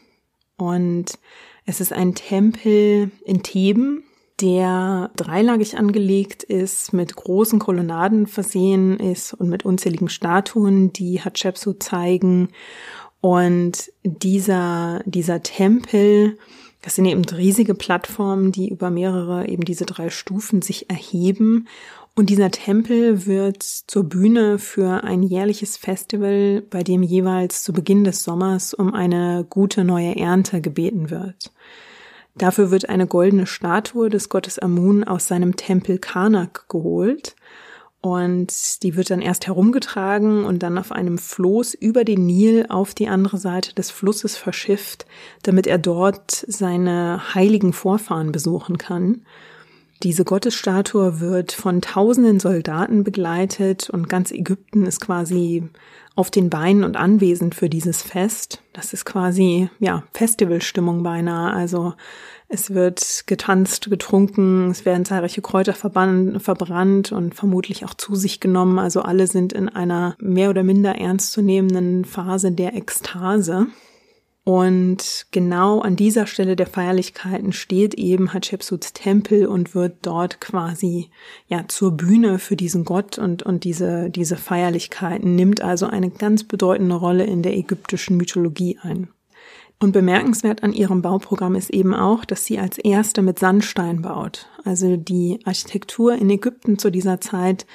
[0.57, 1.19] und
[1.65, 4.05] es ist ein Tempel in Theben,
[4.41, 11.83] der dreilagig angelegt ist, mit großen Kolonnaden versehen ist und mit unzähligen Statuen, die Hatschepsut
[11.83, 12.51] zeigen.
[13.21, 16.39] Und dieser, dieser Tempel,
[16.83, 21.67] das sind eben riesige Plattformen, die über mehrere eben diese drei Stufen sich erheben.
[22.15, 28.05] Und dieser Tempel wird zur Bühne für ein jährliches Festival, bei dem jeweils zu Beginn
[28.05, 31.53] des Sommers um eine gute neue Ernte gebeten wird.
[32.37, 37.35] Dafür wird eine goldene Statue des Gottes Amun aus seinem Tempel Karnak geholt.
[38.01, 42.95] Und die wird dann erst herumgetragen und dann auf einem Floß über den Nil auf
[42.95, 45.07] die andere Seite des Flusses verschifft,
[45.43, 49.23] damit er dort seine heiligen Vorfahren besuchen kann.
[50.03, 55.69] Diese Gottesstatue wird von tausenden Soldaten begleitet und ganz Ägypten ist quasi
[56.15, 58.63] auf den Beinen und anwesend für dieses Fest.
[58.73, 61.53] Das ist quasi, ja, Festivalstimmung beinahe.
[61.53, 61.95] Also
[62.49, 68.79] es wird getanzt, getrunken, es werden zahlreiche Kräuter verbrannt und vermutlich auch zu sich genommen.
[68.79, 73.67] Also alle sind in einer mehr oder minder ernstzunehmenden Phase der Ekstase.
[74.49, 81.11] Und genau an dieser Stelle der Feierlichkeiten steht eben Hatschepsuts Tempel und wird dort quasi
[81.49, 86.45] ja zur Bühne für diesen Gott und und diese diese Feierlichkeiten nimmt also eine ganz
[86.45, 89.09] bedeutende Rolle in der ägyptischen Mythologie ein.
[89.81, 94.49] Und bemerkenswert an ihrem Bauprogramm ist eben auch, dass sie als erste mit Sandstein baut.
[94.65, 97.67] Also die Architektur in Ägypten zu dieser Zeit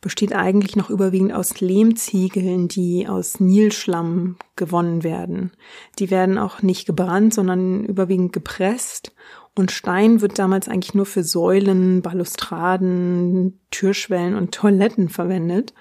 [0.00, 5.52] besteht eigentlich noch überwiegend aus Lehmziegeln, die aus Nilschlamm gewonnen werden.
[5.98, 9.12] Die werden auch nicht gebrannt, sondern überwiegend gepresst.
[9.54, 15.74] Und Stein wird damals eigentlich nur für Säulen, Balustraden, Türschwellen und Toiletten verwendet.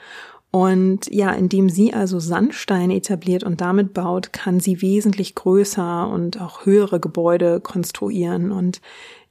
[0.51, 6.41] Und ja, indem sie also Sandstein etabliert und damit baut, kann sie wesentlich größer und
[6.41, 8.51] auch höhere Gebäude konstruieren.
[8.51, 8.81] Und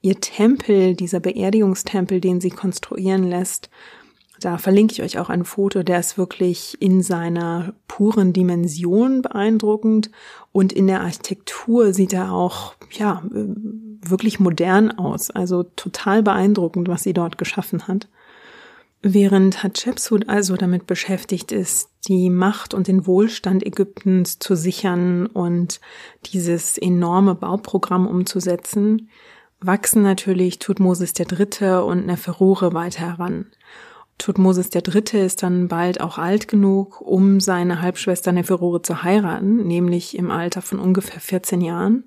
[0.00, 3.68] ihr Tempel, dieser Beerdigungstempel, den sie konstruieren lässt,
[4.40, 10.10] da verlinke ich euch auch ein Foto, der ist wirklich in seiner puren Dimension beeindruckend
[10.52, 15.30] und in der Architektur sieht er auch, ja, wirklich modern aus.
[15.30, 18.08] Also total beeindruckend, was sie dort geschaffen hat.
[19.00, 25.80] Während Hatschepsut also damit beschäftigt ist, die Macht und den Wohlstand Ägyptens zu sichern und
[26.32, 29.08] dieses enorme Bauprogramm umzusetzen,
[29.60, 31.82] wachsen natürlich Tutmosis III.
[31.84, 33.46] und Neferure weiter heran.
[34.18, 35.24] Tutmosis III.
[35.24, 40.60] ist dann bald auch alt genug, um seine Halbschwester Neferure zu heiraten, nämlich im Alter
[40.60, 42.04] von ungefähr 14 Jahren.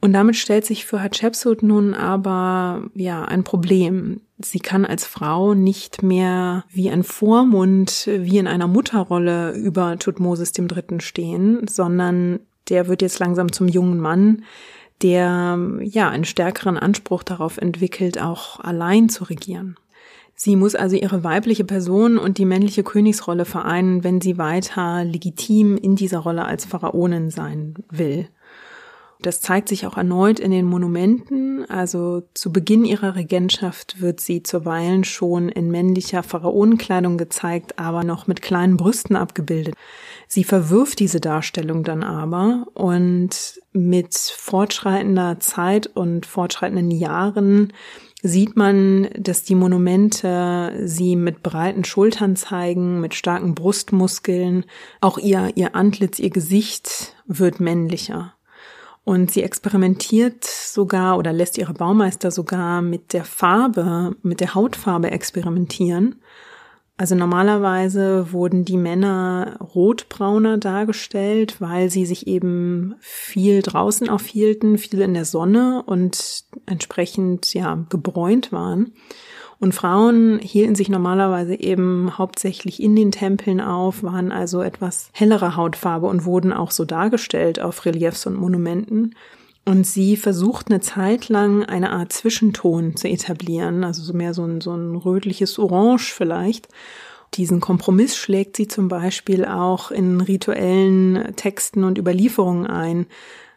[0.00, 4.22] Und damit stellt sich für Hatshepsut nun aber, ja, ein Problem.
[4.38, 10.52] Sie kann als Frau nicht mehr wie ein Vormund, wie in einer Mutterrolle über Tutmosis
[10.56, 11.00] III.
[11.00, 12.40] stehen, sondern
[12.70, 14.44] der wird jetzt langsam zum jungen Mann,
[15.02, 19.76] der, ja, einen stärkeren Anspruch darauf entwickelt, auch allein zu regieren.
[20.42, 25.76] Sie muss also ihre weibliche Person und die männliche Königsrolle vereinen, wenn sie weiter legitim
[25.76, 28.26] in dieser Rolle als Pharaonin sein will.
[29.20, 31.68] Das zeigt sich auch erneut in den Monumenten.
[31.68, 38.26] Also zu Beginn ihrer Regentschaft wird sie zuweilen schon in männlicher Pharaonenkleidung gezeigt, aber noch
[38.26, 39.74] mit kleinen Brüsten abgebildet.
[40.26, 47.74] Sie verwirft diese Darstellung dann aber und mit fortschreitender Zeit und fortschreitenden Jahren
[48.22, 54.64] sieht man, dass die Monumente sie mit breiten Schultern zeigen, mit starken Brustmuskeln.
[55.00, 58.34] Auch ihr, ihr Antlitz, ihr Gesicht wird männlicher.
[59.04, 65.10] Und sie experimentiert sogar oder lässt ihre Baumeister sogar mit der Farbe, mit der Hautfarbe
[65.10, 66.16] experimentieren.
[67.00, 75.00] Also normalerweise wurden die Männer rotbrauner dargestellt, weil sie sich eben viel draußen aufhielten, viel
[75.00, 78.92] in der Sonne und entsprechend ja gebräunt waren.
[79.58, 85.56] Und Frauen hielten sich normalerweise eben hauptsächlich in den Tempeln auf, waren also etwas hellere
[85.56, 89.14] Hautfarbe und wurden auch so dargestellt auf Reliefs und Monumenten.
[89.70, 94.42] Und sie versucht eine Zeit lang eine Art Zwischenton zu etablieren, also so mehr so
[94.42, 96.66] ein, so ein rötliches Orange vielleicht.
[97.34, 103.06] Diesen Kompromiss schlägt sie zum Beispiel auch in rituellen Texten und Überlieferungen ein.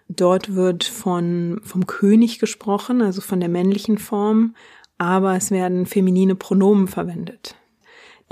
[0.07, 4.53] Dort wird von, vom König gesprochen, also von der männlichen Form,
[4.99, 7.55] aber es werden feminine Pronomen verwendet.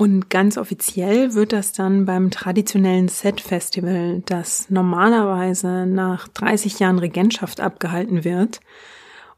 [0.02, 7.62] Und ganz offiziell wird das dann beim traditionellen Set-Festival, das normalerweise nach 30 Jahren Regentschaft
[7.62, 8.62] abgehalten wird.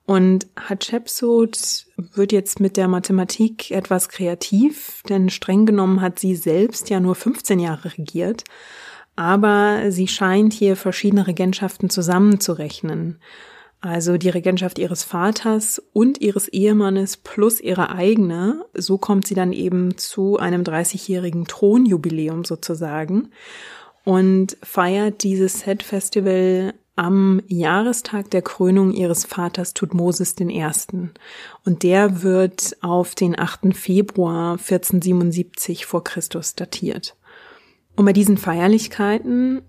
[0.05, 6.89] Und Hatshepsut wird jetzt mit der Mathematik etwas kreativ, denn streng genommen hat sie selbst
[6.89, 8.45] ja nur 15 Jahre regiert.
[9.17, 13.19] Aber sie scheint hier verschiedene Regentschaften zusammenzurechnen
[13.83, 18.63] also die Regentschaft ihres Vaters und ihres Ehemannes plus ihre eigene.
[18.73, 23.31] So kommt sie dann eben zu einem 30-jährigen Thronjubiläum sozusagen
[24.05, 30.65] und feiert dieses Set-Festival am Jahrestag der Krönung ihres Vaters Tutmosis I.
[31.65, 33.75] Und der wird auf den 8.
[33.75, 37.17] Februar 1477 vor Christus datiert.
[37.97, 39.61] Und bei diesen Feierlichkeiten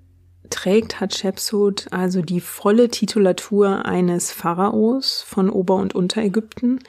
[0.51, 6.80] trägt Hatschepsut also die volle Titulatur eines Pharaos von Ober- und Unterägypten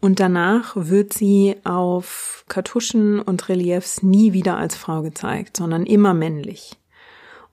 [0.00, 6.14] und danach wird sie auf Kartuschen und Reliefs nie wieder als Frau gezeigt, sondern immer
[6.14, 6.76] männlich.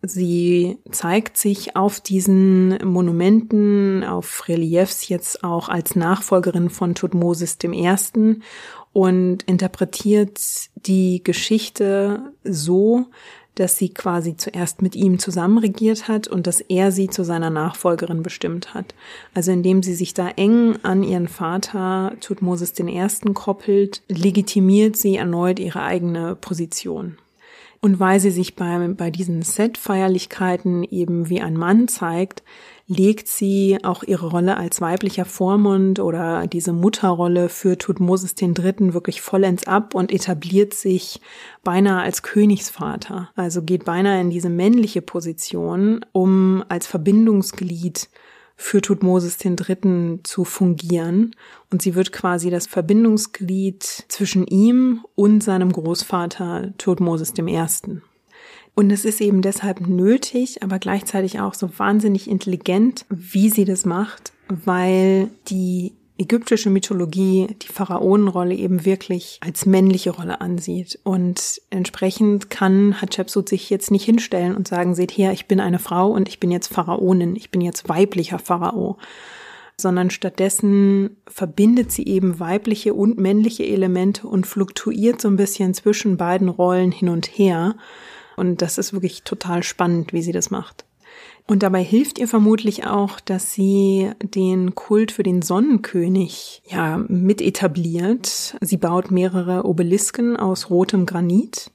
[0.05, 7.95] Sie zeigt sich auf diesen Monumenten, auf Reliefs jetzt auch als Nachfolgerin von Tutmosis I.
[8.91, 10.39] und interpretiert
[10.75, 13.05] die Geschichte so,
[13.55, 17.49] dass sie quasi zuerst mit ihm zusammen regiert hat und dass er sie zu seiner
[17.49, 18.95] Nachfolgerin bestimmt hat.
[19.33, 23.33] Also indem sie sich da eng an ihren Vater Tutmosis I.
[23.33, 27.17] koppelt, legitimiert sie erneut ihre eigene Position.
[27.83, 32.41] Und weil sie sich bei, bei diesen Set-Feierlichkeiten eben wie ein Mann zeigt,
[32.87, 38.93] legt sie auch ihre Rolle als weiblicher Vormund oder diese Mutterrolle für Tutmosis III.
[38.93, 41.21] wirklich vollends ab und etabliert sich
[41.63, 43.29] beinahe als Königsvater.
[43.35, 48.09] Also geht beinahe in diese männliche Position, um als Verbindungsglied
[48.55, 50.19] für Tutmosis III.
[50.23, 51.35] zu fungieren.
[51.71, 58.01] Und sie wird quasi das Verbindungsglied zwischen ihm und seinem Großvater Tutmosis I.
[58.75, 63.85] Und es ist eben deshalb nötig, aber gleichzeitig auch so wahnsinnig intelligent, wie sie das
[63.85, 70.99] macht, weil die ägyptische Mythologie die Pharaonenrolle eben wirklich als männliche Rolle ansieht.
[71.03, 75.79] Und entsprechend kann Hatschepsut sich jetzt nicht hinstellen und sagen, seht her, ich bin eine
[75.79, 78.97] Frau und ich bin jetzt Pharaonin, ich bin jetzt weiblicher Pharao.
[79.75, 86.15] Sondern stattdessen verbindet sie eben weibliche und männliche Elemente und fluktuiert so ein bisschen zwischen
[86.15, 87.75] beiden Rollen hin und her
[88.35, 90.85] und das ist wirklich total spannend, wie sie das macht.
[91.45, 97.41] Und dabei hilft ihr vermutlich auch, dass sie den Kult für den Sonnenkönig ja mit
[97.41, 98.55] etabliert.
[98.61, 101.71] Sie baut mehrere Obelisken aus rotem Granit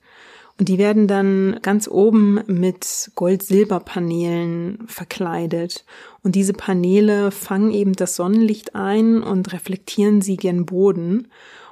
[0.58, 5.84] und die werden dann ganz oben mit Gold-Silber-Paneelen verkleidet.
[6.24, 11.28] Und diese Paneele fangen eben das Sonnenlicht ein und reflektieren sie gen Boden.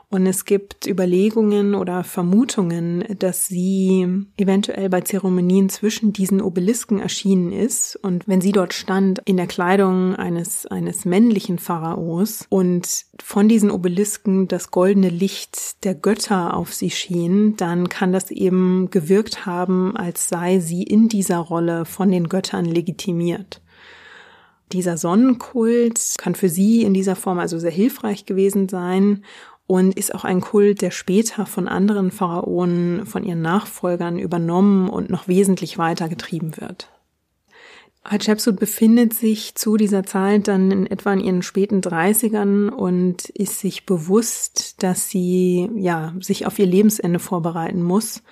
[0.08, 7.50] Und es gibt Überlegungen oder Vermutungen, dass sie eventuell bei Zeremonien zwischen diesen Obelisken erschienen
[7.50, 7.96] ist.
[8.02, 13.72] Und wenn sie dort stand in der Kleidung eines, eines männlichen Pharaos und von diesen
[13.72, 19.96] Obelisken das goldene Licht der Götter auf sie schien, dann kann das eben gewirkt haben,
[19.96, 23.60] als sei sie in dieser Rolle von den Göttern legitimiert.
[24.72, 29.24] Dieser Sonnenkult kann für sie in dieser Form also sehr hilfreich gewesen sein
[29.66, 35.10] und ist auch ein Kult, der später von anderen Pharaonen, von ihren Nachfolgern übernommen und
[35.10, 36.90] noch wesentlich weiter getrieben wird.
[38.04, 43.58] Hatschepsut befindet sich zu dieser Zeit dann in etwa in ihren späten Dreißigern und ist
[43.58, 48.22] sich bewusst, dass sie ja sich auf ihr Lebensende vorbereiten muss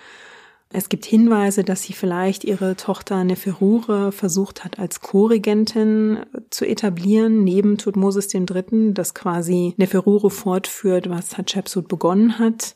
[0.75, 7.45] es gibt Hinweise, dass sie vielleicht ihre Tochter Neferure versucht hat, als Co-Regentin zu etablieren,
[7.45, 12.75] neben Tutmosis III., das quasi Neferure fortführt, was Hatshepsut begonnen hat.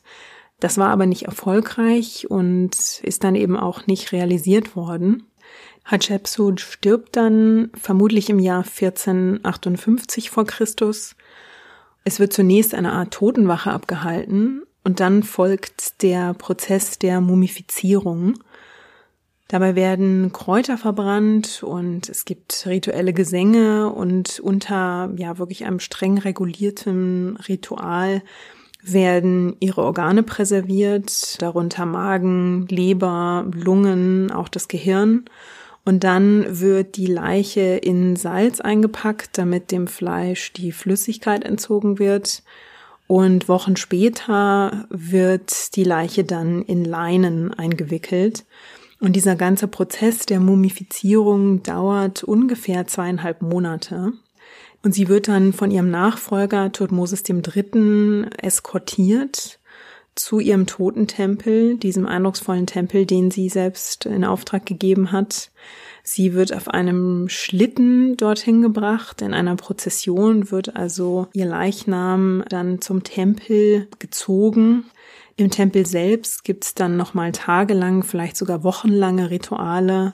[0.61, 5.23] Das war aber nicht erfolgreich und ist dann eben auch nicht realisiert worden.
[5.83, 11.17] Hatshepsut stirbt dann vermutlich im Jahr 1458 vor Christus.
[12.05, 18.35] Es wird zunächst eine Art Totenwache abgehalten Und dann folgt der Prozess der Mumifizierung.
[19.47, 26.19] Dabei werden Kräuter verbrannt und es gibt rituelle Gesänge und unter ja wirklich einem streng
[26.19, 28.21] regulierten Ritual
[28.81, 35.25] werden ihre Organe präserviert, darunter Magen, Leber, Lungen, auch das Gehirn.
[35.83, 42.43] Und dann wird die Leiche in Salz eingepackt, damit dem Fleisch die Flüssigkeit entzogen wird.
[43.09, 48.45] Und Wochen später wird die Leiche dann in Leinen eingewickelt.
[48.99, 54.13] Und dieser ganze Prozess der Mumifizierung dauert ungefähr zweieinhalb Monate.
[54.83, 58.27] Und sie wird dann von ihrem Nachfolger Tutmosis III.
[58.37, 59.57] eskortiert
[60.13, 65.49] zu ihrem Totentempel, diesem eindrucksvollen Tempel, den sie selbst in Auftrag gegeben hat.
[66.11, 69.21] Sie wird auf einem Schlitten dorthin gebracht.
[69.21, 74.85] In einer Prozession wird also ihr Leichnam dann zum Tempel gezogen.
[75.35, 80.13] Im Tempel selbst gibt's dann nochmal tagelang, vielleicht sogar wochenlange Rituale,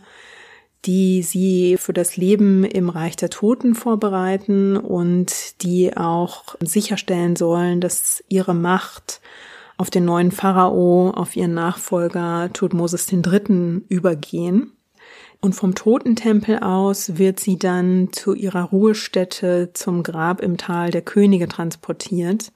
[0.83, 7.79] die sie für das Leben im Reich der Toten vorbereiten und die auch sicherstellen sollen,
[7.79, 9.21] dass ihre Macht
[9.77, 13.81] auf den neuen Pharao, auf ihren Nachfolger Tutmosis III.
[13.87, 14.74] übergehen.
[15.41, 21.01] Und vom Totentempel aus wird sie dann zu ihrer Ruhestätte zum Grab im Tal der
[21.01, 22.51] Könige transportiert.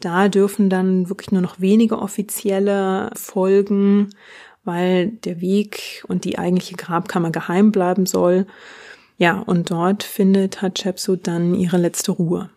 [0.00, 4.10] Da dürfen dann wirklich nur noch wenige Offizielle folgen,
[4.64, 8.46] weil der Weg und die eigentliche Grabkammer geheim bleiben soll.
[9.16, 12.50] Ja, und dort findet Hatshepsut dann ihre letzte Ruhe.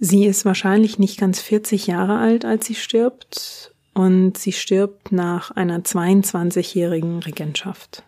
[0.00, 5.50] Sie ist wahrscheinlich nicht ganz 40 Jahre alt, als sie stirbt, und sie stirbt nach
[5.50, 8.02] einer 22-jährigen Regentschaft.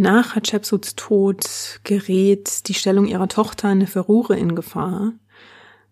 [0.00, 5.12] Nach Hatshepsuts Tod gerät die Stellung ihrer Tochter Neferure in Gefahr.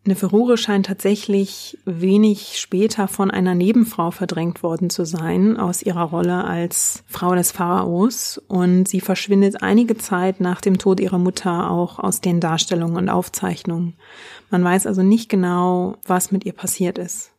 [0.06, 6.44] Neferure scheint tatsächlich wenig später von einer Nebenfrau verdrängt worden zu sein aus ihrer Rolle
[6.44, 11.98] als Frau des Pharaos und sie verschwindet einige Zeit nach dem Tod ihrer Mutter auch
[11.98, 13.98] aus den Darstellungen und Aufzeichnungen.
[14.48, 17.32] Man weiß also nicht genau, was mit ihr passiert ist.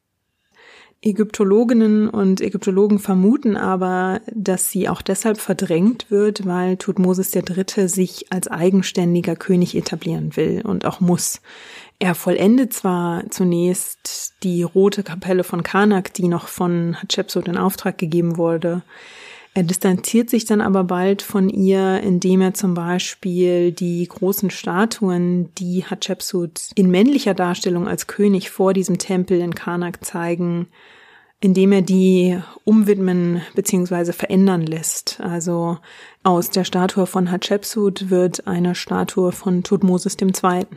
[1.02, 7.88] Ägyptologinnen und Ägyptologen vermuten aber, dass sie auch deshalb verdrängt wird, weil Tutmosis III.
[7.88, 11.42] sich als eigenständiger König etablieren will und auch muss.
[12.00, 17.98] Er vollendet zwar zunächst die rote Kapelle von Karnak, die noch von Hatshepsut in Auftrag
[17.98, 18.82] gegeben wurde.
[19.56, 25.54] Er distanziert sich dann aber bald von ihr, indem er zum Beispiel die großen Statuen,
[25.56, 30.68] die Hatshepsut in männlicher Darstellung als König vor diesem Tempel in Karnak zeigen,
[31.42, 34.12] indem er die umwidmen bzw.
[34.12, 35.20] verändern lässt.
[35.20, 35.80] Also
[36.22, 40.68] aus der Statue von Hatshepsut wird eine Statue von Tutmosis II.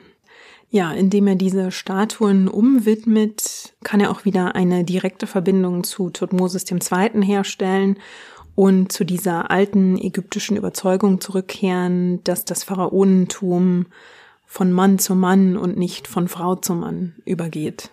[0.71, 6.65] Ja, indem er diese Statuen umwidmet, kann er auch wieder eine direkte Verbindung zu Tutmosis
[6.71, 7.23] II.
[7.23, 7.99] herstellen
[8.55, 13.87] und zu dieser alten ägyptischen Überzeugung zurückkehren, dass das Pharaonentum
[14.47, 17.91] von Mann zu Mann und nicht von Frau zu Mann übergeht.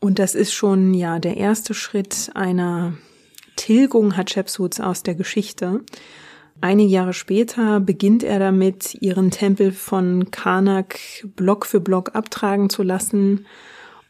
[0.00, 2.94] Und das ist schon ja der erste Schritt einer
[3.56, 5.84] Tilgung Hatschepsuts aus der Geschichte.
[6.60, 10.98] Einige Jahre später beginnt er damit, ihren Tempel von Karnak
[11.36, 13.46] Block für Block abtragen zu lassen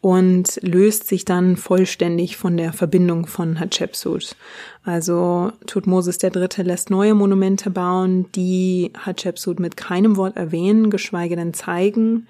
[0.02, 4.36] und löst sich dann vollständig von der Verbindung von Hatschepsut.
[4.84, 6.64] Also Tutmosis III.
[6.64, 12.26] lässt neue Monumente bauen, die Hatschepsut mit keinem Wort erwähnen, geschweige denn zeigen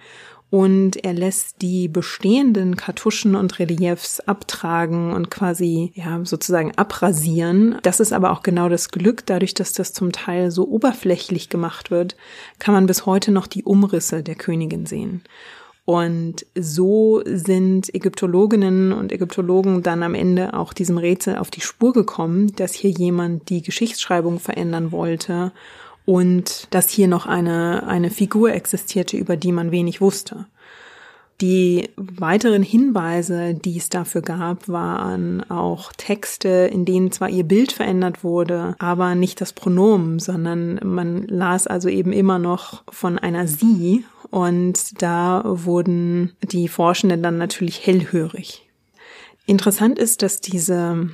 [0.51, 7.79] und er lässt die bestehenden Kartuschen und Reliefs abtragen und quasi ja sozusagen abrasieren.
[7.83, 11.91] Das ist aber auch genau das Glück, dadurch, dass das zum Teil so oberflächlich gemacht
[11.91, 12.17] wird,
[12.59, 15.23] kann man bis heute noch die Umrisse der Königin sehen.
[15.85, 21.93] Und so sind Ägyptologinnen und Ägyptologen dann am Ende auch diesem Rätsel auf die Spur
[21.93, 25.53] gekommen, dass hier jemand die Geschichtsschreibung verändern wollte
[26.05, 30.47] und dass hier noch eine, eine Figur existierte, über die man wenig wusste.
[31.41, 37.73] Die weiteren Hinweise, die es dafür gab, waren auch Texte, in denen zwar ihr Bild
[37.73, 43.49] verändert wurde, aber nicht das Pronomen, sondern man las also eben immer noch von einer
[43.49, 48.67] Sie und da wurden die Forschenden dann natürlich hellhörig.
[49.45, 51.11] Interessant ist, dass diese,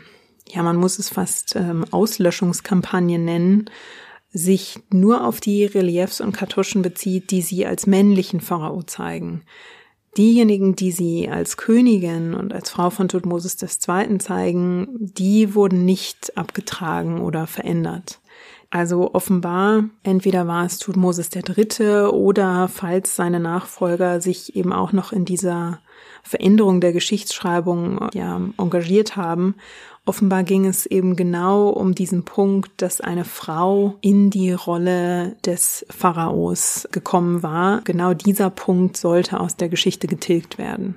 [0.46, 3.70] ja, man muss es fast ähm, Auslöschungskampagne nennen,
[4.30, 9.42] sich nur auf die Reliefs und Kartuschen bezieht, die sie als männlichen Pharao zeigen.
[10.16, 14.18] Diejenigen, die sie als Königin und als Frau von Tutmosis II.
[14.18, 18.20] zeigen, die wurden nicht abgetragen oder verändert.
[18.70, 24.92] Also offenbar, entweder war es Tutmosis der Dritte oder falls seine Nachfolger sich eben auch
[24.92, 25.78] noch in dieser
[26.22, 29.54] Veränderung der Geschichtsschreibung ja, engagiert haben.
[30.04, 35.86] Offenbar ging es eben genau um diesen Punkt, dass eine Frau in die Rolle des
[35.88, 37.80] Pharaos gekommen war.
[37.84, 40.96] Genau dieser Punkt sollte aus der Geschichte getilgt werden.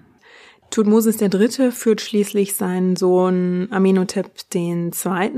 [0.72, 1.72] Tutmosis III.
[1.72, 4.92] führt schließlich seinen Sohn Amenhotep II.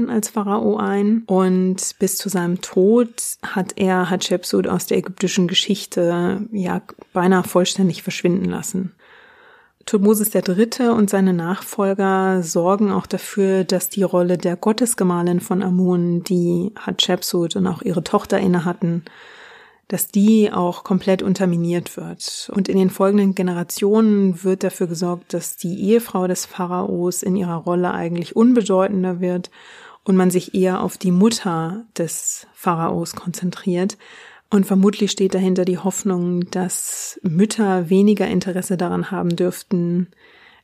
[0.07, 3.09] als Pharao ein und bis zu seinem Tod
[3.41, 8.93] hat er Hatschepsut aus der ägyptischen Geschichte ja beinahe vollständig verschwinden lassen.
[9.88, 10.89] Tutmosis III.
[10.89, 17.55] und seine Nachfolger sorgen auch dafür, dass die Rolle der Gottesgemahlin von Amun, die Hatschepsut
[17.55, 19.03] und auch ihre Tochter inne hatten,
[19.88, 22.49] dass die auch komplett unterminiert wird.
[22.53, 27.57] Und in den folgenden Generationen wird dafür gesorgt, dass die Ehefrau des Pharaos in ihrer
[27.57, 29.51] Rolle eigentlich unbedeutender wird
[30.03, 33.97] und man sich eher auf die Mutter des Pharaos konzentriert.
[34.49, 40.07] Und vermutlich steht dahinter die Hoffnung, dass Mütter weniger Interesse daran haben dürften,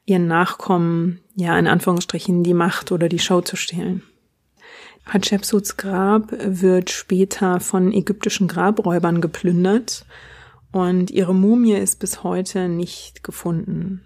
[0.06, 4.04] ihren Nachkommen, ja, in Anführungsstrichen, die Macht oder die Show zu stehlen.
[5.06, 10.06] Hatschepsuts Grab wird später von ägyptischen Grabräubern geplündert
[10.72, 14.02] und ihre Mumie ist bis heute nicht gefunden.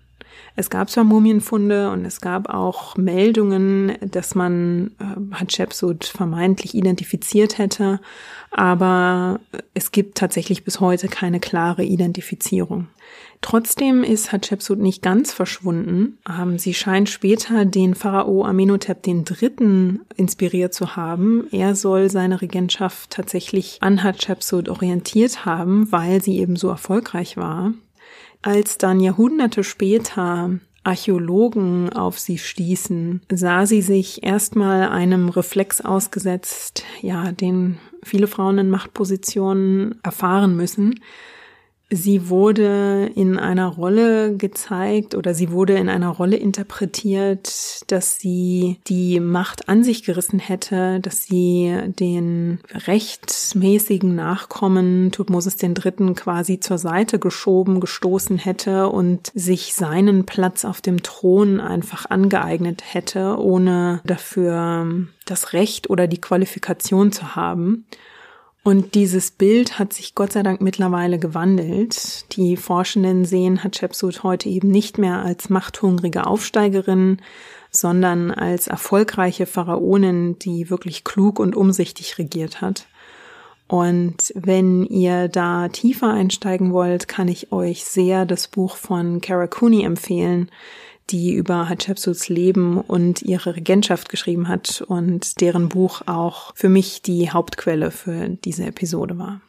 [0.56, 7.58] Es gab zwar Mumienfunde und es gab auch Meldungen, dass man äh, Hatschepsut vermeintlich identifiziert
[7.58, 8.00] hätte,
[8.52, 9.40] aber
[9.74, 12.88] es gibt tatsächlich bis heute keine klare Identifizierung.
[13.44, 16.18] Trotzdem ist Hatschepsut nicht ganz verschwunden.
[16.28, 20.00] Ähm, sie scheint später den Pharao Amenhotep III.
[20.16, 21.48] inspiriert zu haben.
[21.52, 27.74] Er soll seine Regentschaft tatsächlich an Hatschepsut orientiert haben, weil sie eben so erfolgreich war.
[28.42, 30.52] Als dann Jahrhunderte später
[30.86, 38.58] Archäologen auf sie stießen, sah sie sich erstmal einem Reflex ausgesetzt, ja, den viele Frauen
[38.58, 40.96] in Machtpositionen erfahren müssen,
[41.90, 48.80] Sie wurde in einer Rolle gezeigt oder sie wurde in einer Rolle interpretiert, dass sie
[48.88, 56.14] die Macht an sich gerissen hätte, dass sie den rechtmäßigen Nachkommen Tutmosis III.
[56.16, 62.82] quasi zur Seite geschoben, gestoßen hätte und sich seinen Platz auf dem Thron einfach angeeignet
[62.92, 64.88] hätte, ohne dafür
[65.26, 67.86] das Recht oder die Qualifikation zu haben.
[68.64, 72.34] Und dieses Bild hat sich Gott sei Dank mittlerweile gewandelt.
[72.38, 77.18] Die Forschenden sehen Hatshepsut heute eben nicht mehr als machthungrige Aufsteigerin,
[77.72, 82.88] sondern als erfolgreiche Pharaonin, die wirklich klug und umsichtig regiert hat.
[83.68, 89.48] Und wenn ihr da tiefer einsteigen wollt, kann ich euch sehr das Buch von Kara
[89.48, 90.50] Cooney empfehlen
[91.10, 97.02] die über Hatshepsuts Leben und ihre Regentschaft geschrieben hat und deren Buch auch für mich
[97.02, 99.42] die Hauptquelle für diese Episode war.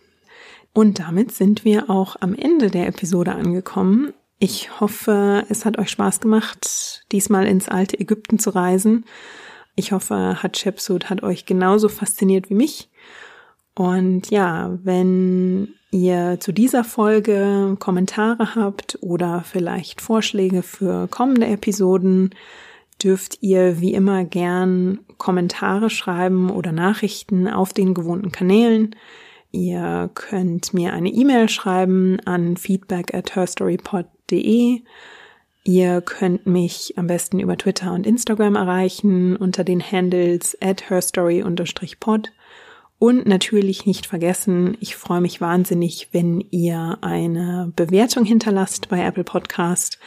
[0.72, 4.12] Und damit sind wir auch am Ende der Episode angekommen.
[4.40, 9.04] Ich hoffe, es hat euch Spaß gemacht, diesmal ins alte Ägypten zu reisen.
[9.76, 12.88] Ich hoffe, Hatshepsut hat euch genauso fasziniert wie mich.
[13.74, 22.30] Und ja, wenn ihr zu dieser Folge Kommentare habt oder vielleicht Vorschläge für kommende Episoden,
[23.02, 28.94] dürft ihr wie immer gern Kommentare schreiben oder Nachrichten auf den gewohnten Kanälen.
[29.50, 34.82] Ihr könnt mir eine E-Mail schreiben an feedback at herstorypod.de.
[35.66, 42.32] Ihr könnt mich am besten über Twitter und Instagram erreichen unter den Handles at herstory-pod.
[43.04, 49.24] Und natürlich nicht vergessen, ich freue mich wahnsinnig, wenn ihr eine Bewertung hinterlasst bei Apple
[49.24, 49.98] Podcast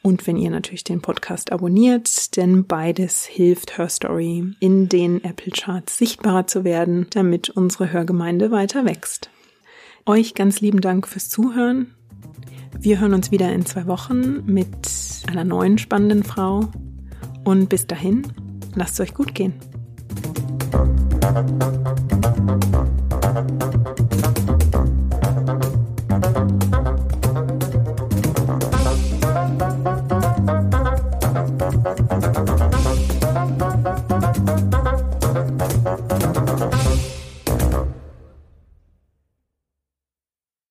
[0.00, 5.52] und wenn ihr natürlich den Podcast abonniert, denn beides hilft Her Story in den Apple
[5.52, 9.28] Charts sichtbarer zu werden, damit unsere Hörgemeinde weiter wächst.
[10.06, 11.94] Euch ganz lieben Dank fürs Zuhören.
[12.80, 14.70] Wir hören uns wieder in zwei Wochen mit
[15.26, 16.66] einer neuen spannenden Frau.
[17.44, 18.22] Und bis dahin,
[18.74, 19.52] lasst es euch gut gehen.
[21.28, 21.68] thank